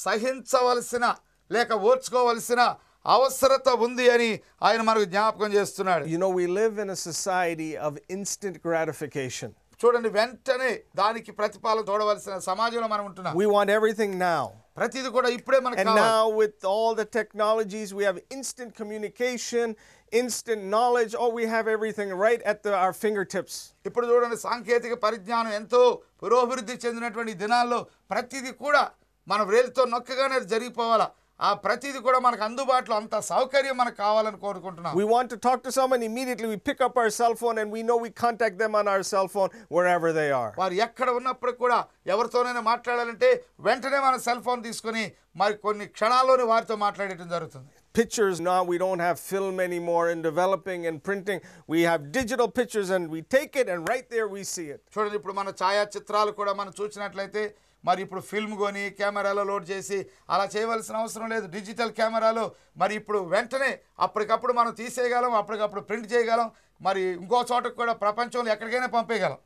సహించవలసిన 0.06 1.06
లేక 1.52 1.74
ఓర్చుకోవలసిన 1.90 2.62
అవసరత 3.06 3.70
ఉంది 3.86 4.06
అని 4.10 4.30
ఆయన 4.68 4.82
మనకు 4.82 5.08
జ్ఞాపకం 5.14 5.50
చేస్తున్నాడు 5.58 6.04
You 6.14 6.20
know, 6.24 6.32
we 6.40 6.46
live 6.62 6.76
in 6.84 6.90
a 6.90 7.00
society 7.10 7.72
of 7.88 7.94
instant 8.10 8.56
gratification. 8.68 9.50
చూడండి 9.82 10.10
వెంటనే 10.18 10.70
దానికి 11.02 11.32
ప్రతిఫలం 11.40 11.84
చూడవలసిన 11.90 12.36
సమాజంలో 12.52 12.88
మనం 12.88 13.04
ఉంటున్నాం 13.10 13.34
We 13.42 13.48
want 13.56 13.70
everything 13.78 14.14
now. 14.30 14.44
ప్రతిది 14.78 15.10
కూడా 15.10 15.30
ఇప్పుడే 15.38 15.60
మనకు 15.66 15.82
And 15.82 15.90
కావాలి 15.90 16.08
now, 16.08 16.24
with 16.42 16.58
all 16.74 16.92
the 17.02 17.08
technologies, 17.18 17.90
we 18.00 18.04
have 18.10 18.18
instant 18.38 18.72
communication, 18.80 19.68
instant 20.14 20.62
knowledge. 20.74 21.14
Oh, 21.24 21.30
we 21.40 21.46
have 21.46 21.66
everything 21.68 22.10
right 22.26 22.42
at 22.52 22.58
the, 22.66 22.74
our 22.84 22.94
fingertips. 23.04 23.56
ఇప్పుడు 23.88 24.06
చూడండి 24.12 24.38
సాంకేతిక 24.48 24.94
పరిజ్ఞానం 25.06 25.54
ఎంతో 25.62 25.82
పురోభివృద్ధి 26.24 26.76
చెందినటువంటి 26.86 27.32
ఈ 27.32 27.40
దినాల్లో 27.44 27.80
ప్రతిదీ 28.14 28.54
కూడా 28.66 28.84
మన 29.28 29.42
వేలుతో 29.52 29.84
నొక్కగానే 29.94 30.36
అది 30.40 30.48
జరిగిపోవాలా 30.48 31.08
ఆ 31.49 31.51
ప్రతిది 31.65 31.99
కూడా 32.07 32.19
మనకు 32.25 32.43
అందుబాటులో 32.47 32.95
అంత 33.01 33.19
సౌకర్యం 33.29 33.77
మనకు 33.81 33.99
కావాలని 34.05 34.39
కోరుకుంటున్నాం. 34.45 34.93
We 34.99 35.05
want 35.13 35.31
to 35.35 35.39
talk 35.47 35.63
to 35.67 35.71
someone 35.79 36.05
immediately 36.09 36.49
we 36.53 36.59
pick 36.69 36.83
up 36.87 36.99
our 37.03 37.15
cell 37.21 37.37
phone 37.43 37.59
and 37.63 37.73
we 37.77 37.83
know 37.93 37.97
we 38.05 38.11
contact 38.23 38.59
them 38.63 38.75
on 38.81 38.91
our 38.95 39.07
cell 39.13 39.31
phone 39.35 39.51
wherever 39.97 40.15
they 40.19 40.27
are 40.41 40.53
వారు 40.63 40.77
ఎక్కడ 40.87 41.09
ఉన్నప్పుడు 41.21 41.55
కూడా 41.65 41.79
ఎవరితోనైనా 42.15 42.65
మాట్లాడాలంటే 42.73 43.31
వెంటనే 43.69 44.01
మన 44.07 44.17
సెల్ 44.29 44.45
ఫోన్ 44.49 44.63
తీసుకొని 44.69 45.05
మరి 45.43 45.57
కొన్ని 45.67 45.87
క్షణాల్లోనే 45.97 46.47
వారితో 46.53 46.77
మాట్లాడేయడం 46.87 47.31
జరుగుతుంది. 47.37 47.71
Pictures 47.96 48.42
now, 48.42 48.62
we 48.64 48.78
don't 48.78 49.00
have 49.00 49.18
film 49.22 49.60
anymore 49.60 50.10
in 50.10 50.22
developing 50.22 50.86
and 50.86 51.02
printing. 51.02 51.40
We 51.68 51.82
have 51.84 52.12
digital 52.12 52.50
pictures 52.50 52.90
and 52.90 53.10
we 53.10 53.22
take 53.36 53.56
it 53.56 53.70
and 53.70 53.88
right 53.88 54.08
there 54.10 54.28
we 54.28 54.42
see 54.46 54.68
it. 54.68 54.82
చూడండి 54.94 55.16
ఇప్పుడు 55.20 55.36
మన 55.38 55.50
ఛాయాచిత్రాలు 55.62 56.32
కూడా 56.32 56.54
మనం 56.54 56.74
చూసినట్లయితే 56.80 57.44
మరి 57.84 58.02
ఇప్పుడు 58.06 58.22
ఫిల్మ్ 58.30 58.56
కొని 58.58 58.84
కెమెరాలో 59.00 59.44
లోడ్ 59.44 59.66
చేసి 59.72 59.98
అలా 60.34 60.46
చేయవలసిన 60.54 60.96
అవసరం 60.96 61.28
లేదు 61.34 61.48
డిజిటల్ 61.56 61.92
కెమెరాలో 62.00 62.46
మరి 62.84 62.94
ఇప్పుడు 63.02 63.20
వెంటనే 63.34 63.72
అప్పటికప్పుడు 64.08 64.56
మనం 64.60 64.74
తీసేయగలం 64.82 65.34
అప్పటికప్పుడు 65.42 65.84
ప్రింట్ 65.90 66.10
చేయగలం 66.14 66.50
మరి 66.82 67.04
ఇంకో 67.22 67.42
చోటకు 67.52 67.78
కూడా 67.82 67.96
ప్రపంచంలో 68.06 68.52
ఎక్కడికైనా 68.56 68.90
పంపేయగలం 68.98 69.42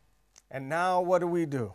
And 0.52 0.68
now 0.70 1.02
what 1.02 1.20
do 1.20 1.28
we 1.30 1.46
do? 1.48 1.66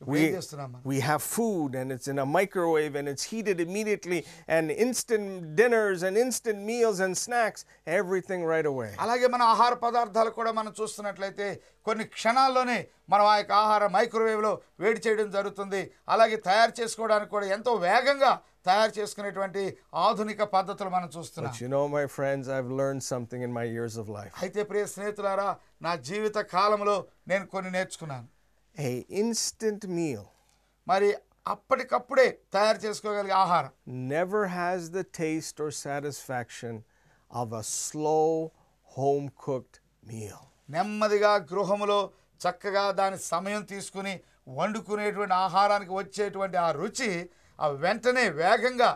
ఇప్పుడు 0.00 0.18
ఏం 0.20 0.32
చేస్తున్నాం 0.36 0.68
మనం 0.70 0.84
We 0.92 0.98
have 1.08 1.22
food 1.34 1.70
and 1.80 1.88
it's 1.94 2.08
in 2.12 2.18
a 2.18 2.26
microwave 2.36 2.94
and 3.00 3.06
it's 3.12 3.24
heated 3.30 3.58
immediately 3.60 4.18
and 4.48 4.64
instant 4.84 5.26
dinners 5.60 6.00
and 6.02 6.16
instant 6.16 6.58
meals 6.70 6.98
and 7.04 7.12
snacks, 7.16 7.60
everything 7.98 8.40
right 8.52 8.68
away. 8.72 8.90
అలాగే 9.04 9.26
మన 9.34 9.42
ఆహార 9.52 9.74
పదార్థాలు 9.84 10.32
కూడా 10.38 10.52
మనం 10.52 10.72
చూస్తున్నట్లయితే 10.80 11.46
కొన్ని 11.86 12.06
క్షణాల్లోనే 12.16 12.78
మనం 13.08 13.26
ఆ 13.32 13.36
యొక్క 13.38 13.54
ఆహార 13.62 13.84
మైక్రోవేవ్లో 13.96 14.52
వేడి 14.82 15.00
చేయడం 15.06 15.30
జరుగుతుంది 15.36 15.82
అలాగే 16.14 16.38
తయారు 16.48 16.74
చేసుకోవడానికి 16.80 17.32
కూడా 17.36 17.46
ఎంతో 17.58 17.74
వేగంగా 17.86 18.32
తయారు 18.66 18.92
చేసుకునేటువంటి 18.98 19.62
ఆధునిక 20.06 20.42
పద్ధతులు 20.56 20.90
మనం 20.96 21.08
చూస్తున్నాం 21.16 21.52
But 21.52 21.62
you 21.64 21.70
know, 21.74 21.84
my 21.98 22.04
friends, 22.18 22.44
I've 22.56 22.72
learned 22.82 23.02
something 23.12 23.40
in 23.48 23.52
my 23.60 23.66
years 23.76 23.96
of 24.02 24.08
life. 24.18 24.34
అయితే 24.44 24.60
ప్రియ 24.70 24.84
స్నేహితులారా 24.92 25.48
నా 25.86 25.94
జీవిత 26.10 26.38
కాలంలో 26.54 26.98
నేను 27.32 27.46
కొన్ని 27.54 27.72
నేర్చుకున్నాను 27.78 28.28
A 28.76 28.92
instant 29.22 29.82
meal 29.98 30.24
మరి 30.86 31.08
అప్పటికప్పుడే 31.46 32.26
తయారు 32.54 32.80
చేసుకోగలిగే 32.84 33.34
ఆహారం 33.44 33.70
never 34.12 34.42
has 34.58 34.80
the 34.98 35.04
taste 35.20 35.56
or 35.64 35.70
satisfaction 35.86 36.74
of 37.30 37.48
a 37.52 37.64
slow, 37.78 38.26
home 38.96 39.26
cooked 39.44 39.76
meal. 40.06 40.40
నెమ్మదిగా 40.68 41.32
గృహములో 41.52 42.00
చక్కగా 42.40 42.84
దాని 43.00 43.18
సమయం 43.32 43.62
తీసుకుని 43.72 44.14
వండుకునేటువంటి 44.58 45.34
ఆహారానికి 45.46 45.92
వచ్చేటువంటి 46.00 46.56
ఆ 46.66 46.68
రుచి 46.80 47.10
ఆ 47.58 47.68
వెంటనే 47.84 48.24
వేగంగా 48.40 48.90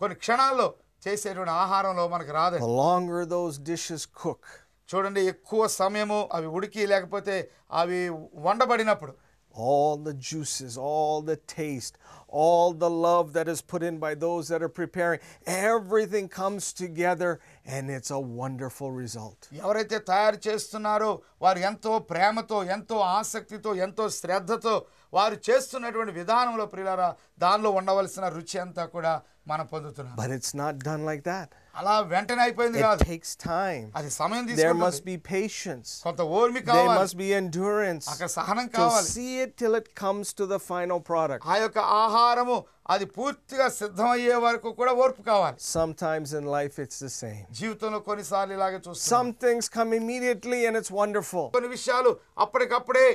కొన్ని 0.00 0.16
క్షణాల్లో 0.22 0.68
చేసేటువంటి 1.02 1.54
ఆహారంలో 1.62 2.04
మనకు 2.14 2.32
రాదు 2.40 2.58
The 2.64 2.74
longer 2.84 3.20
those 3.36 3.56
dishes 3.72 4.04
cook, 4.22 4.44
చూడండి 4.88 5.20
ఎక్కువ 5.26 5.66
సమయము 5.80 6.18
అవి 6.36 6.48
ఉడికి 6.56 6.82
లేకపోతే 6.86 7.36
అవి 7.82 8.00
వండబడినప్పుడు 8.46 9.14
all 9.54 9.96
the 9.98 10.12
juices, 10.12 10.76
all 10.76 11.22
the 11.22 11.36
taste, 11.36 11.96
all 12.28 12.72
the 12.74 12.90
love 12.90 13.32
that 13.34 13.48
is 13.48 13.60
put 13.62 13.82
in 13.82 13.98
by 13.98 14.14
those 14.16 14.48
that 14.48 14.62
are 14.62 14.68
preparing, 14.70 15.20
everything 15.46 16.28
comes 16.30 16.72
together 16.74 17.40
and 17.66 17.90
it's 17.90 18.10
a 18.10 18.18
wonderful 18.18 18.90
result. 18.92 19.38
ఎవరైతే 19.60 19.98
తయారు 20.10 20.38
చేస్తున్నారో 20.46 21.10
వారు 21.42 21.60
ఎంతో 21.68 21.92
ప్రేమతో 22.10 22.58
ఎంతో 22.76 22.98
ఆసక్తితో 23.18 23.72
ఎంతో 23.86 24.06
శ్రద్ధతో 24.20 24.74
వారు 25.12 25.36
చేస్తున్నటువంటి 25.48 26.12
విధానంలో 26.20 26.66
ప్రియులారా 26.66 27.08
దానిలో 27.38 27.70
ఉండవలసిన 27.80 28.24
రుచి 28.36 28.58
అంతా 28.64 28.84
కూడా 28.86 29.14
మనం 29.48 29.66
పొందుతున్నాం 29.72 30.14
But 30.20 30.30
it's 30.36 30.52
not 30.60 30.74
done 30.88 31.02
like 31.08 31.22
that. 31.32 31.48
అలా 31.80 31.94
వెంటనే 32.12 32.42
అయిపోయింది 32.44 32.78
It 32.80 32.84
కాదు 32.86 33.04
takes 33.10 33.30
time. 33.42 33.86
అది 33.98 34.10
సమయం 34.20 34.44
There 34.60 34.74
must 34.82 35.00
తీసుకుంటుంది 35.00 35.10
be 35.10 35.16
patience. 35.34 35.88
కొంత 36.06 36.22
ఓర్మి 36.38 36.60
There 36.60 36.68
కావాలి 36.70 36.98
must 37.00 37.16
be 37.22 37.28
endurance 37.40 38.06
అక్కడ 38.12 38.28
సహనం 38.38 38.66
to 38.68 38.76
కావాలి 38.78 39.08
see 39.16 39.32
it 39.44 39.52
till 39.62 39.74
it 39.80 39.88
comes 40.02 40.28
to 40.40 40.46
the 40.54 40.60
final 40.70 41.00
product. 41.10 41.42
ఆ 41.52 41.56
యొక్క 41.64 41.78
ఆహారము 42.04 42.56
అది 42.94 43.06
పూర్తిగా 43.16 43.66
సిద్ధమయ్యే 43.80 44.38
వరకు 44.46 44.70
కూడా 44.80 44.92
ఓర్పు 45.04 45.22
కావాలి 45.30 45.56
Sometimes 45.76 46.30
in 46.40 46.46
life 46.58 46.78
it's 46.84 46.98
the 47.06 47.12
same. 47.22 47.42
జీవితంలో 47.60 48.00
కొన్నిసార్లు 48.08 48.54
ఇలాగే 48.58 48.80
చూస్తాం 48.86 49.10
Some 49.16 49.30
things 49.44 49.68
come 49.78 49.92
immediately 50.02 50.60
and 50.68 50.76
it's 50.82 50.92
wonderful. 51.02 51.46
కొన్ని 51.58 51.70
విషయాలు 51.76 52.12
అప్పటికప్పుడే 52.46 53.06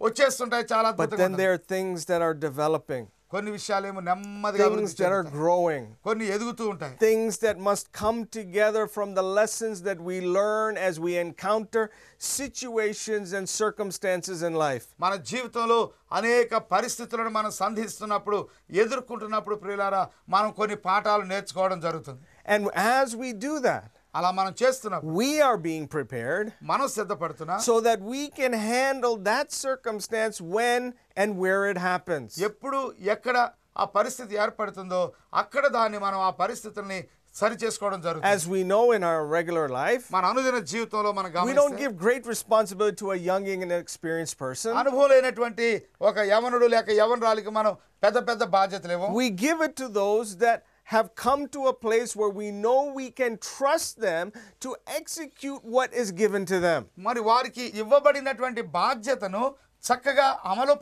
వచ్చేస్తుంటాయి 0.00 0.64
చాలా 0.72 0.88
But 0.90 1.02
అద్భుతంగా 1.02 1.20
then 1.22 1.32
ఉంటుంది. 1.32 1.42
there 1.42 1.54
are 1.58 1.64
things 1.74 1.98
that 2.10 2.22
are 2.28 2.34
developing, 2.48 3.04
కొన్ని 3.32 3.50
విషయాలు 3.50 3.86
ఏమో 3.90 4.00
నెమ్మదిగా 4.08 4.64
అభివృద్ధి 4.64 4.80
things 4.80 4.94
that 4.96 5.12
are 5.16 5.20
చెందుతాయి. 5.22 5.38
growing, 5.38 5.84
కొన్ని 6.06 6.24
ఎదుగుతూ 6.34 6.64
ఉంటాయి 6.72 6.94
things 7.04 7.34
that 7.44 7.56
must 7.68 7.86
come 8.00 8.18
together 8.38 8.82
from 8.96 9.08
the 9.18 9.24
lessons 9.38 9.76
that 9.88 10.00
we 10.08 10.16
learn 10.38 10.72
as 10.88 10.94
we 11.04 11.12
encounter 11.22 11.84
situations 12.36 13.32
and 13.38 13.46
circumstances 13.62 14.38
in 14.48 14.54
life. 14.66 14.86
మన 15.04 15.12
జీవితంలో 15.30 15.78
అనేక 16.12 16.54
పరిస్థితులను 16.74 17.30
మనం 17.30 17.50
సంధిస్తున్నప్పుడు 17.62 18.38
ఎదుర్కొంటున్నప్పుడు 18.82 19.56
ప్రియులారా 19.56 20.02
మనం 20.28 20.50
కొన్ని 20.60 20.78
పాఠాలు 20.88 21.26
నేర్చుకోవడం 21.32 21.80
జరుగుతుంది 21.80 22.22
And 22.46 22.62
as 22.98 23.08
we 23.22 23.28
do 23.48 23.54
that, 23.68 23.90
అలా 24.16 24.30
మనం 24.38 24.52
చేస్తున్నప్పుడు 24.62 25.14
we 25.20 25.30
are 25.40 25.58
being 25.68 25.86
prepared 25.96 26.46
మనం 26.72 26.86
సిద్ధపడుతున్నాం 26.96 27.60
so 27.68 27.76
that 27.88 28.00
we 28.14 28.22
can 28.40 28.54
handle 28.72 29.16
that 29.30 29.48
circumstance 29.66 30.36
when 30.56 30.82
and 31.16 31.30
where 31.42 31.62
it 31.72 31.78
happens. 31.90 32.28
ఎప్పుడు 32.48 32.80
ఎక్కడ 33.14 33.36
ఆ 33.76 33.84
పరిస్థితి 33.96 34.34
ఏర్పడుతుందో 34.44 35.02
అక్కడ 35.42 35.64
దాన్ని 35.76 35.98
మనం 35.98 36.20
ఆ 36.20 36.30
పరిస్థితుల్ని 36.42 37.00
సరి 37.34 37.56
చేసుకోవడం 37.62 38.00
జరుగుతుంది 38.06 38.30
As 38.34 38.42
we 38.54 38.60
know 38.72 38.82
in 38.96 39.02
our 39.10 39.22
regular 39.36 39.66
life, 39.82 40.04
మన 40.16 40.24
అనుదిన 40.32 40.58
జీవితంలో 40.72 41.12
మనం 41.18 41.30
we 41.30 41.34
don't 41.34 41.72
గమనిస్తే 41.72 41.80
give 41.84 41.94
great 42.04 42.24
responsibility 42.34 42.96
to 43.02 43.08
a 43.16 43.20
young 43.30 43.44
and 43.52 43.64
inexperienced 43.68 44.36
person. 44.44 44.72
అనుభవం 44.82 45.08
లేనటువంటి 45.14 45.68
ఒక 46.10 46.18
యవనుడు 46.32 46.68
లేక 46.74 46.88
యవనరాలికి 47.00 47.52
మనం 47.60 47.72
పెద్ద 48.02 48.18
పెద్ద 48.28 48.42
బాధ్యతలు 48.58 48.94
ఇవ్వం 48.98 49.10
We 49.22 49.28
give 49.46 49.60
it 49.68 49.74
to 49.82 49.88
those 50.00 50.30
that 50.44 50.60
have 50.88 51.08
come 51.16 51.42
to 51.48 51.60
a 51.66 51.74
place 51.76 52.10
where 52.20 52.32
we 52.40 52.48
know 52.62 52.78
we 52.94 53.06
can 53.12 53.34
trust 53.48 53.92
them 54.00 54.24
to 54.64 54.70
execute 54.98 55.60
what 55.76 55.90
is 55.94 56.08
given 56.12 56.42
to 56.44 56.58
them. 56.60 56.80
మరి 57.06 57.20
వారికి 57.30 57.66
ఇవ్వబడినటువంటి 57.82 58.62
బాధ్యతను 58.78 59.42
చక్కగా 59.84 60.26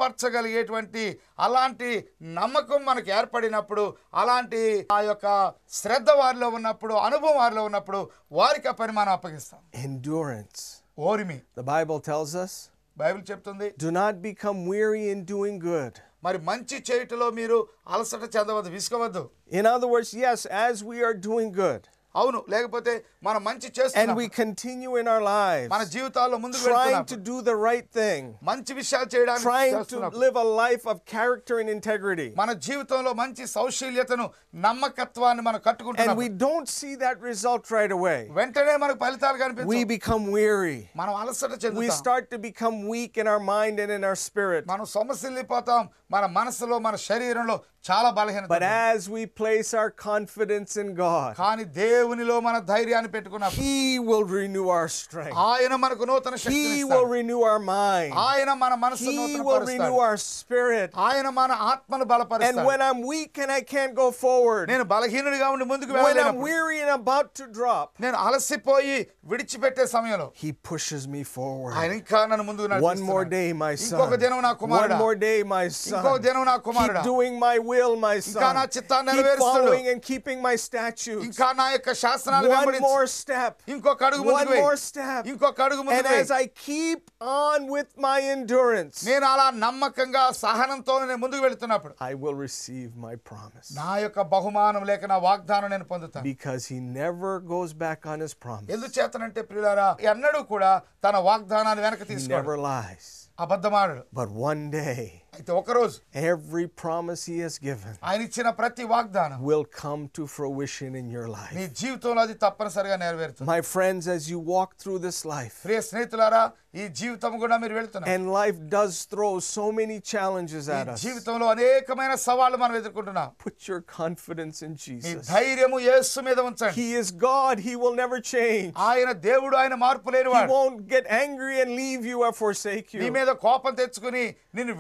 అమలుపరచగలిగేటువంటి 0.05 1.03
అలాంటి 1.39 1.91
నమ్మకం 2.39 2.81
మనకు 2.85 3.11
ఏర్పడినప్పుడు 3.11 3.85
అలాంటి 4.15 4.61
ఆ 4.97 5.01
యొక్క 5.03 5.27
శ్రద్ధ 5.73 6.11
వారిలో 6.21 6.49
ఉన్నప్పుడు 6.59 6.95
అనుభవం 7.07 7.39
వారిలో 7.43 7.65
ఉన్నప్పుడు 7.65 8.01
వారికి 8.33 8.69
ఆ 8.69 8.77
పని 8.81 8.95
మనం 8.99 9.13
అప్పగిస్తాం 9.13 9.61
Endurance. 9.85 10.61
ఓరిమి 11.09 11.39
The 11.61 11.67
Bible 11.73 12.01
tells 12.11 12.33
us 12.45 12.53
Bible 12.97 13.25
చెప్తుంది 13.31 13.69
do 13.85 13.91
not 14.01 14.15
become 14.23 14.59
weary 14.75 15.05
in 15.15 15.21
doing 15.35 15.57
good. 15.71 15.93
మరి 16.26 16.40
మంచి 16.44 16.78
చేయటలో 16.90 17.28
మీరు 17.32 17.58
అలసట 17.88 18.24
చెందవద్దు 18.36 18.70
విసుకోవద్దు 18.70 19.24
in 19.52 19.68
other 19.68 19.92
words 19.92 20.14
as 20.32 20.46
as 20.56 20.82
we are 20.84 21.18
doing 21.28 21.56
good 21.56 21.86
అవును 22.15 22.39
లేకపోతే 22.53 22.93
మనం 23.27 23.41
మంచి 23.49 23.67
and 23.67 23.77
చేస్తున్నాం 23.79 24.17
we 24.21 24.25
continue 24.39 24.93
in 25.01 25.07
our 25.13 25.23
lives 25.27 25.69
మన 25.75 25.83
జీవితాల్లో 25.93 26.39
ముందుకు 26.45 26.63
trying 26.69 26.95
to 27.11 27.17
వెళ్తున్నాం 27.17 27.21
do 27.29 27.37
the 27.51 27.55
right 27.69 27.87
thing, 27.99 28.23
మంచి 28.49 28.73
విషయాలు 28.79 29.09
చేయడానికి 29.15 29.47
trying 29.49 29.75
to 29.75 29.79
చేస్తున్నాం. 29.81 30.11
live 30.25 30.37
a 30.45 30.49
life 30.63 30.85
of 30.93 30.97
character 31.15 31.57
and 31.63 31.71
integrity, 31.77 32.29
మన 32.41 32.53
జీవితంలో 32.67 33.13
మంచి 33.23 33.45
సౌశీల్యతను 33.57 34.27
నమ్మకత్వాన్ని 34.67 35.45
మనం 35.49 35.61
and 35.61 35.67
కట్టుకుంటున్నాం 35.69 36.19
we 36.23 36.29
don't 36.45 36.69
see 36.79 36.93
that 37.05 37.17
result 37.31 37.65
right 37.77 37.95
away, 37.99 38.21
వెంటనే 38.41 38.75
మనకు 38.85 39.01
ఫలితాలు 39.05 39.37
we 39.37 39.43
కనిపించవు 39.45 39.87
become 39.97 40.25
weary. 40.39 40.79
మనం 41.03 41.15
అలసట 41.23 41.53
We 41.53 41.63
చెందుతాం 41.67 41.97
start 42.03 42.27
to 42.35 42.41
become 42.51 42.77
weak 42.97 43.15
in 43.25 43.29
our 43.35 43.45
mind 43.55 43.79
and 43.85 43.93
in 43.99 44.05
our 44.11 44.19
spirit. 44.29 44.63
మనం 44.75 44.85
సొమసిల్లిపోతాం 44.99 45.83
మన 46.15 46.25
మనసులో 46.39 46.77
మన 46.89 46.97
శరీరంలో 47.09 47.57
చాలా 47.89 48.09
బలహీనత 48.17 48.49
But 48.53 48.63
ఉంది. 48.63 48.73
as 48.95 49.01
we 49.15 49.23
place 49.41 49.69
our 49.81 49.91
confidence 50.09 50.73
in 50.83 50.89
God, 51.05 51.31
కానీ 51.43 51.65
దేవునిలో 52.05 52.37
మన 52.47 52.57
ధైర్యాన్ని 52.73 53.11
పెట్టుకున్నాం 53.15 53.51
He 53.61 53.75
will 54.09 54.25
renew 54.37 54.65
our 54.77 54.89
strength. 55.01 55.37
ఆయన 55.51 55.73
మనకు 55.85 56.05
నూతన 56.11 56.35
He 56.37 56.43
శక్తిని 56.45 56.83
will 56.85 57.05
ఇస్తాడు. 57.05 57.11
renew 57.17 57.41
our 57.51 57.61
mind. 57.73 58.11
ఆయన 58.29 58.51
మన 58.63 58.73
మనసు 58.85 59.09
He 59.09 59.17
నూతన 59.19 59.43
will 59.49 59.63
renew 59.73 59.97
our 60.07 60.17
spirit. 60.31 60.91
ఆయన 61.09 61.29
మన 61.41 61.51
ఆత్మను 61.73 61.99
And 62.01 62.11
బలపరుస్తాడు 62.13 62.67
when 62.71 62.83
I'm 62.89 63.01
weak 63.13 63.33
and 63.45 63.53
I 63.59 63.63
can't 63.75 63.95
go 64.03 64.09
forward, 64.25 64.65
నేను 64.73 64.87
బలహీనుడిగా 64.95 65.49
ఉండి 65.55 65.67
ముందుకు 65.73 65.93
when 65.93 66.01
I'm 66.01 66.09
వెళ్ళలేనప్పుడు 66.09 66.49
weary 66.51 66.79
and 66.85 66.93
about 66.99 67.29
to 67.41 67.47
drop, 67.59 67.87
నేను 68.07 68.17
అలసిపోయి 68.27 68.99
విడిచిపెట్టే 69.33 69.85
సమయంలో 69.95 70.27
He 70.43 70.51
pushes 70.71 71.03
me 71.15 71.23
forward. 71.37 71.73
ఆయన 71.81 71.93
ఇంకా 72.01 72.21
నన్ను 72.33 72.47
ముందుకు 72.51 72.69
One 72.91 73.01
more 73.11 73.25
నడిపిస్తున్నాడు. 73.25 73.31
day, 73.37 73.49
my 73.65 73.73
ఇంకొక 73.87 74.13
son. 74.13 74.23
దినం 74.25 74.41
నా 74.47 74.53
One 74.53 74.61
కుమారుడా 74.63 74.99
more 75.05 75.17
day, 75.27 75.37
my 75.55 75.65
ఇంకొక 75.67 76.13
son. 76.13 76.23
దినం 76.27 76.45
నా 76.51 76.57
కుమారుడా 76.69 77.01
Keep 77.03 77.11
doing 77.13 77.35
my 77.47 77.57
will, 77.71 77.95
my 78.07 78.15
ఇంకా 78.31 78.49
నా 78.59 78.65
son. 78.65 78.73
చిత్తాన్ని 78.77 79.11
Keep 79.13 79.21
నెరవేరుస్తాడు. 79.21 79.65
following 79.67 79.87
and 79.93 80.01
keeping 80.11 80.39
my 80.49 80.55
statutes. 80.67 81.25
ఇంకా 81.29 81.49
నా 81.61 81.67
యొక్క 81.77 81.93
శాస్త్రాలు 82.03 82.49
One 82.49 82.53
వెంబడించు. 82.55 82.87
more 82.87 83.07
step. 83.15 83.53
ఇంకొక 83.75 84.03
అడుగు 84.09 84.23
One 84.23 84.29
ముందుకు 84.31 84.55
more 84.59 84.73
వేయి. 84.73 84.83
step. 84.89 85.23
ఇంకొక 85.33 85.61
అడుగు 85.67 85.81
And 85.81 85.89
ముందుకు 85.89 86.15
as 86.15 86.31
వేయి. 86.31 86.41
I 86.41 86.47
keep 86.67 87.03
on 87.43 87.61
with 87.75 87.91
my 88.07 88.19
endurance, 88.35 88.99
నేను 89.09 89.27
అలా 89.33 89.47
నమ్మకంగా 89.65 90.25
సహనంతో 90.45 90.95
నేను 91.03 91.21
ముందుకు 91.25 91.43
వెళుతున్నప్పుడు 91.47 91.95
I 92.11 92.15
will 92.23 92.37
receive 92.47 92.91
my 93.07 93.15
promise. 93.31 93.69
నా 93.81 93.91
యొక్క 94.05 94.21
బహుమానం 94.35 94.85
లేక 94.91 95.05
నా 95.07 95.19
వాగ్దానం 95.29 95.71
నేను 95.71 95.89
పొందుతాను 95.93 96.25
Because 96.31 96.63
he 96.67 96.79
never 97.01 97.33
goes 97.55 97.73
back 97.85 98.01
on 98.07 98.19
his 98.27 98.35
promise. 98.47 98.71
ఎందుచేతనంటే 98.77 99.43
ప్రియులారా 99.51 99.89
ఎన్నడూ 100.13 100.43
కూడా 100.53 100.73
తన 101.07 101.17
వాగ్దానాన్ని 101.31 101.83
వెనక 101.87 102.03
He 102.03 102.11
తీసుకోడు 102.13 102.37
never 102.37 102.57
lies. 102.69 103.07
అబద్ధమాడు 103.39 103.97
But 104.21 104.31
one 104.49 104.63
day, 104.81 105.03
అయితే 105.35 105.53
ఒకరోజు 105.61 105.97
every 106.31 106.65
promise 106.83 107.21
he 107.31 107.37
has 107.45 107.55
given 107.69 107.93
ఆయన 108.09 108.21
ఇచ్చిన 108.29 108.49
ప్రతి 108.61 108.85
వాగ్దానం 108.95 109.39
will 109.51 109.67
come 109.83 110.03
to 110.19 110.25
fruition 110.37 110.91
in 111.03 111.07
your 111.17 111.27
నీ 111.29 111.35
life. 111.39 111.75
జీవితంలో 111.83 112.23
అది 112.27 112.37
తప్పనిసరిగా 112.47 112.97
నెరవేరుతుంది 113.05 113.49
My 113.55 113.61
friends, 113.75 114.03
as 114.17 114.25
you 114.33 114.41
walk 114.55 114.71
through 114.83 114.99
this 115.09 115.21
life, 115.37 115.55
ప్రియ 115.67 115.81
స్నేహితులారా 115.91 116.43
ఈ 116.81 116.85
జీవితం 116.99 117.33
కూడా 117.43 117.57
మీరు 117.63 117.75
వెళ్తున్నారు 117.79 118.11
and 118.15 118.25
life 118.33 118.59
does 118.75 118.97
throw 119.13 119.31
so 119.55 119.65
many 119.79 119.97
challenges 120.13 120.65
ఈ 120.69 120.75
at 120.81 120.91
us, 120.93 120.99
జీవితంలో 121.05 121.47
అనేకమైన 121.55 122.13
సవాళ్లు 122.27 122.59
మనం 122.65 122.75
ఎదుర్కొంటున్నాం 122.81 123.31
put 123.47 123.57
your 123.71 123.81
confidence 124.01 124.59
in 124.67 124.73
me 124.75 124.83
Jesus. 124.85 125.25
ధైర్యము 125.33 125.79
యేసు 125.89 126.19
మీద 126.29 126.39
ఉంచండి 126.51 126.75
He 126.81 126.89
is 127.01 127.09
God, 127.29 127.57
he 127.69 127.75
will 127.83 127.97
never 128.03 128.21
change. 128.35 128.71
ఆయన 128.91 129.11
దేవుడు 129.31 129.57
ఆయన 129.63 129.75
మార్పు 129.87 130.09
He 130.11 130.15
లేనివాడు 130.17 130.53
won't 130.59 130.81
get 130.95 131.07
angry 131.25 131.57
and 131.65 131.73
leave 131.83 132.05
you 132.13 132.19
or 132.29 132.33
forsake 132.45 132.89
నీ 133.03 133.09
you, 133.09 133.15
మీద 133.19 133.31
కోపం 133.47 133.75
తెచ్చుకుని 133.83 134.25
నిన్ను 134.59 134.75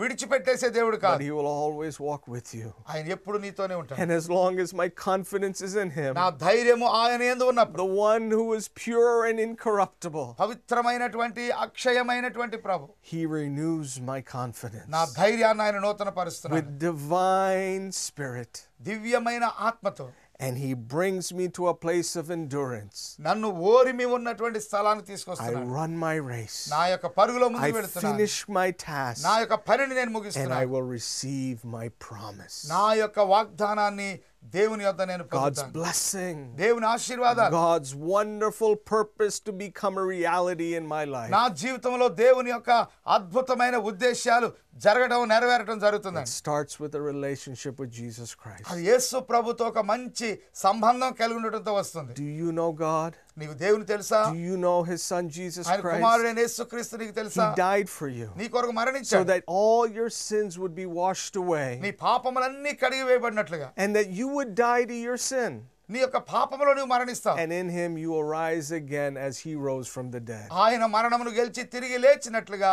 విడిచిపెట్టేసే 0.44 0.68
దేవుడు 0.76 0.96
but 0.96 1.02
కాదు 1.04 1.22
he 1.24 1.30
will 1.36 1.50
always 1.60 1.94
walk 2.08 2.22
with 2.34 2.48
you. 2.58 2.68
ఆయన 2.90 3.06
ఎప్పుడు 3.16 3.38
నీతోనే 3.44 3.74
ఉంటాడు 3.80 3.98
And 4.02 4.10
as 4.18 4.26
long 4.38 4.54
as 4.64 4.70
my 4.80 4.88
confidence 5.08 5.58
is 5.68 5.74
in 5.82 5.90
him, 5.98 6.12
నా 6.20 6.26
ధైర్యము 6.46 6.86
ఆయన 7.00 7.22
ఎందు 7.32 7.44
ఉన్నప్పుడు 7.52 7.82
the 7.84 7.92
one 8.08 8.24
who 8.36 8.46
is 8.58 8.66
pure 8.82 9.16
and 9.28 9.38
incorruptible, 9.48 10.28
పవిత్రమైనటువంటి 10.42 11.44
అక్షయమైనటువంటి 11.66 12.58
ప్రభు 12.66 12.88
he 13.12 13.22
renews 13.38 13.92
my 14.10 14.20
confidence 14.36 14.88
నా 14.96 15.04
ధైర్యాన్ని 15.20 15.64
ఆయన 15.66 15.80
నూతన 15.86 16.12
పరుస్తున్నాడు 16.20 16.58
with 16.58 16.70
divine 16.88 17.86
spirit. 18.06 18.52
దివ్యమైన 18.90 19.44
ఆత్మతో 19.70 20.08
And 20.46 20.56
he 20.56 20.68
brings 20.92 21.24
me 21.38 21.46
to 21.56 21.62
a 21.68 21.74
place 21.84 22.10
of 22.20 22.26
endurance. 22.36 22.98
నన్ను 23.26 23.48
ఓరిమి 23.72 24.04
ఉన్నటువంటి 24.16 24.60
స్థలానికి 24.66 25.06
I 25.06 25.10
తీసుకొస్తున్నాడు 25.12 25.66
run 25.78 25.92
my 26.06 26.14
race. 26.30 26.58
నా 26.74 26.82
యొక్క 26.92 27.06
పరుగులో 27.18 27.46
I 27.48 27.52
ముందు 27.54 27.70
వెళుతున్నాను 27.78 28.06
finish 28.08 28.36
my 28.58 28.68
task. 28.86 29.20
నా 29.28 29.34
యొక్క 29.42 29.56
పనిని 29.68 29.94
నేను 29.98 30.06
And 30.06 30.14
I 30.14 30.18
ముగిస్తున్నాను 30.18 30.70
will 30.74 30.86
receive 30.98 31.58
my 31.76 31.86
promise. 32.06 32.56
నా 32.74 32.86
యొక్క 33.02 33.18
వాగ్దానాన్ని 33.34 34.10
దేవుని 34.52 34.84
యొద్ద 34.84 35.02
నేను 35.10 35.24
God's 35.26 35.60
పొందుతాను 35.60 35.72
blessing. 35.76 36.36
దేవుని 36.56 36.86
ఆశీర్వాదాలు 36.86 37.52
God's 37.58 37.90
wonderful 38.14 38.72
purpose 38.92 39.36
to 39.40 39.52
become 39.60 39.94
a 39.98 40.06
reality 40.08 40.70
in 40.74 40.86
my 40.94 41.04
life. 41.16 41.30
నా 41.30 41.42
జీవితంలో 41.62 42.08
దేవుని 42.22 42.50
యొక్క 42.50 42.70
అద్భుతమైన 43.16 43.76
ఉద్దేశాలు 43.90 44.48
జరగడం 44.84 45.20
నెరవేరడం 45.28 45.76
It 45.76 45.84
జరుగుతుందండి 45.86 46.32
starts 46.36 46.74
with 46.82 46.94
a 46.94 47.02
relationship 47.02 47.74
with 47.82 47.92
Jesus 48.00 48.30
Christ. 48.34 48.64
అది 48.70 48.82
యేసు 48.90 49.16
ప్రభుతో 49.30 49.64
ఒక 49.72 49.82
మంచి 49.92 50.30
సంబంధం 50.64 51.12
కలిగి 51.20 51.38
ఉండటంతో 51.40 51.74
వస్తుంది 51.80 52.14
Do 52.22 52.28
you 52.40 52.50
know 52.52 52.70
God? 52.82 53.10
నీకు 53.40 53.54
దేవుని 53.64 53.86
తెలుసా 53.92 54.20
Do 54.32 54.40
you 54.48 54.56
know 54.64 54.78
his 54.90 55.00
son 55.10 55.24
Jesus 55.38 55.64
ఆయన 55.70 55.80
Christ? 55.84 55.96
కుమారుడైన 55.96 56.38
యేసుక్రీస్తు 56.44 57.00
నీకు 57.02 57.12
He 57.14 57.18
తెలుసా 57.20 57.46
died 57.66 57.88
for 57.96 58.08
you 58.18 58.28
నీ 58.40 58.48
కొరకు 58.54 58.74
so 58.74 58.78
మరణించాడు 58.80 59.26
that 59.32 59.42
all 59.60 59.84
your 59.98 60.10
sins 60.28 60.58
would 60.62 60.74
be 60.82 60.86
washed 61.00 61.36
away 61.44 61.68
నీ 61.86 61.92
పాపములన్నీ 62.06 62.74
కడిగి 62.84 63.04
వేయబడినట్లుగా 63.10 63.68
and 63.82 63.90
that 63.98 64.08
you 64.20 64.28
would 64.36 64.52
die 64.66 64.84
to 64.92 64.98
your 65.08 65.18
sin. 65.32 65.52
నీ 65.88 65.98
యొక్క 66.02 66.18
పాపములో 66.32 66.72
నువ్వు 66.76 66.90
మరణిస్తావు 66.92 67.36
And 67.42 67.52
in 67.52 67.68
him 67.76 67.92
you 68.02 68.10
will 68.14 68.26
rise 68.34 68.68
again 68.78 69.12
as 69.26 69.34
he 69.44 69.52
rose 69.68 69.88
from 69.94 70.06
the 70.12 70.20
dead. 70.28 70.46
ఆయన 70.64 70.82
మరణమును 70.92 71.30
గెలిచి 71.38 71.62
తిరిగి 71.72 71.96
లేచినట్లుగా 72.04 72.70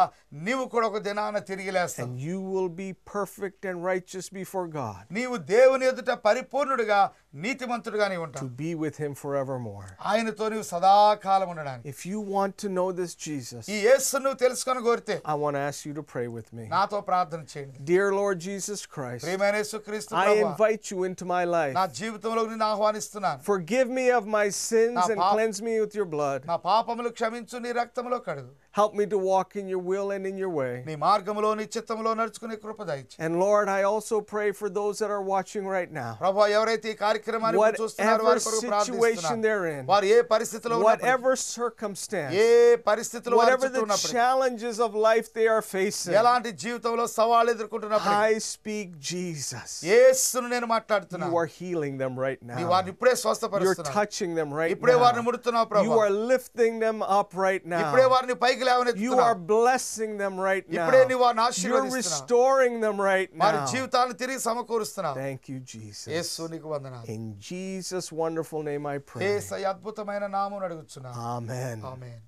నీవు 0.48 0.64
కూడా 0.74 0.86
ఒక 0.92 1.00
దినాన 1.08 1.40
తిరిగి 1.50 1.72
లేస్తావు 1.78 2.06
And 2.08 2.20
you 2.28 2.40
will 2.54 2.70
be 2.82 2.90
perfect 3.16 3.62
and 3.70 3.78
righteous 3.92 4.28
before 4.40 4.68
God 4.76 5.02
నీవు 5.18 5.38
దేవుని 5.54 5.88
ఎదుట 5.92 6.12
పరిపూర్ణుడిగా 6.28 7.00
నీతిమంతుడిగా 7.46 8.06
నీవు 8.12 8.22
to 8.22 8.28
ఉంటావు 8.28 8.52
be 8.62 8.70
with 8.84 8.98
him 9.04 9.16
forevermore. 9.24 9.88
ఆయనతో 10.12 10.46
నీవు 10.54 10.68
సదాకాలం 10.74 11.50
ఉండడానికి 11.54 11.90
If 11.94 12.00
you 12.12 12.22
want 12.36 12.56
to 12.64 12.70
know 12.78 12.88
this 13.02 13.12
Jesus, 13.28 13.64
ఈ 13.76 13.80
యేసు 13.88 14.22
నువ్వు 14.26 14.40
తెలుసుకొని 14.46 14.84
కోరితే 14.90 15.18
I 15.34 15.38
want 15.46 15.56
to 15.60 15.64
ask 15.70 15.82
you 15.90 15.96
to 16.00 16.06
pray 16.14 16.28
with 16.38 16.52
me. 16.60 16.68
నాతో 16.76 17.00
ప్రార్థన 17.10 17.42
చేయండి 17.54 17.80
Dear 17.92 18.08
Lord 18.22 18.38
Jesus 18.48 18.80
Christ, 18.96 19.24
ప్రియమైన 19.28 19.56
యేసుక్రీస్తు 19.64 20.14
I 20.16 20.26
ప్రభువా, 20.26 20.48
invite 20.52 20.86
you 20.94 21.02
into 21.12 21.28
my 21.36 21.44
life. 21.58 21.76
నా 21.82 21.88
జీవితంలో 22.02 22.44
నిన్ను 22.54 22.68
ఆహ్వానిస్తున్నాను 22.72 23.01
Forgive 23.44 23.90
me 23.92 24.06
of 24.12 24.26
my 24.30 24.46
sins 24.62 24.98
Na 24.98 25.06
and 25.06 25.18
pa- 25.18 25.32
cleanse 25.32 25.60
me 25.62 25.74
with 25.80 25.96
your 25.96 26.08
blood. 26.08 26.40
నా 26.46 26.58
పాపములు 26.66 27.10
క్షమించు 27.18 27.60
నీ 27.60 27.72
రక్తములో 27.74 28.20
కడుగు 28.28 28.52
Help 28.74 28.94
me 28.94 29.06
to 29.08 29.18
walk 29.28 29.56
in 29.60 29.68
your 29.68 29.80
will 29.82 30.10
and 30.16 30.24
in 30.30 30.36
your 30.42 30.50
way. 30.58 30.74
నీ 30.88 30.96
మార్గములో 31.04 31.52
నీ 31.60 31.64
చిత్తములో 31.76 32.12
నడుచుకునే 32.20 32.56
కృప 32.64 32.80
దయచి 32.90 33.16
And 33.26 33.34
Lord, 33.44 33.68
I 33.76 33.82
also 33.92 34.16
pray 34.34 34.50
for 34.60 34.68
those 34.70 34.96
that 35.02 35.12
are 35.16 35.24
watching 35.32 35.66
right 35.76 35.92
now. 35.92 36.12
ప్రభు 36.20 36.44
ఎవరైతే 36.58 36.88
ఈ 36.94 36.98
కార్యక్రమాన్ని 37.06 37.58
ఇప్పుడు 37.60 37.80
చూస్తున్నారో 37.84 38.24
వారి 38.28 38.42
కొరకు 38.46 38.60
Whatever 38.60 38.84
situation 38.90 39.40
they're 39.46 39.66
in, 39.72 39.80
ప్రార్థిస్తున్నాను 39.80 39.92
వారు 39.94 40.06
ఏ 40.16 40.20
పరిస్థితిలో 40.34 40.76
ఉన్నప్పటికీ, 40.78 41.08
Whatever 41.08 41.32
circumstance, 41.56 42.32
ఏ 42.44 42.52
పరిస్థితిలో 42.90 43.34
వారు 43.40 43.46
whatever 43.46 43.66
చుట్టూ 43.66 43.80
the 43.80 43.86
ఉన్నప్పటికీ, 43.88 44.14
challenges 44.20 44.78
of 44.88 44.92
life 45.08 45.28
they 45.40 45.48
are 45.56 45.64
facing, 45.74 46.14
ఎలాంటి 46.22 46.52
జీవితంలో 46.66 47.08
సవాళ్ళు 47.18 47.50
ఎదుర్కొంటున్నప్పుడు 47.56 48.16
I 48.30 48.38
speak 48.54 48.88
Jesus. 49.12 49.70
యేసును 49.92 50.48
నేను 50.56 50.70
మాట్లాడుతున్నాను 50.76 51.34
You 51.34 51.42
are 51.44 51.50
healing 51.58 51.98
them 52.04 52.14
right 52.26 52.40
నీ 52.52 52.62
now. 52.62 52.70
వారిని 52.76 52.94
ఇప్పుడే 52.96 53.14
You're 53.14 53.24
స్వస్థపరుస్తున్నాను 53.26 53.98
touching 54.00 54.32
them 54.42 54.52
right 54.62 54.72
ఇప్పుడే 54.78 54.98
వారిని 55.06 55.24
now. 55.24 55.28
ముడుతున్నావు 55.32 55.68
You 55.68 55.74
Prabhu 55.76 56.00
are 56.06 56.14
lifting 56.34 56.78
them 56.86 57.00
up 57.20 57.30
right 57.46 57.64
ఇప్పుడే 57.84 58.06
now. 58.06 58.14
వారిని 58.16 58.38
పైకి 58.46 58.61
You 58.62 58.62
are 58.62 58.68
లేవనెత్తుతున్నావు 58.70 59.36
blessing 59.48 60.12
them 60.18 60.36
right 60.42 60.66
now. 60.68 60.76
ఇప్పుడే 60.78 61.02
నీ 61.06 61.16
వారిని 61.16 61.40
You're 61.40 61.50
ఆశీర్వదిస్తున్నావు 61.50 61.98
restoring 62.00 62.76
them 62.86 62.98
right 63.02 63.30
వారి 63.44 63.58
now. 63.58 63.68
జీవితాలను 63.74 64.16
తిరిగి 64.22 64.40
సమకూరుస్తున్నావు 64.48 65.18
Thank 65.18 65.44
you, 65.52 65.60
Jesus. 65.74 66.08
యేసు 66.16 66.48
నీకు 66.54 66.70
వందనాలు 66.76 67.06
In 67.10 67.24
Jesus' 67.50 68.10
wonderful 68.24 68.64
name 68.64 68.86
I 68.88 69.00
pray. 69.12 69.24
యేసయ్య 69.28 69.72
అద్భుతమైన 69.74 70.24
నామం 70.38 70.64
అడుగుచున్నాను 70.70 71.20
Amen. 71.36 71.78
ఆమేన్ 71.94 72.24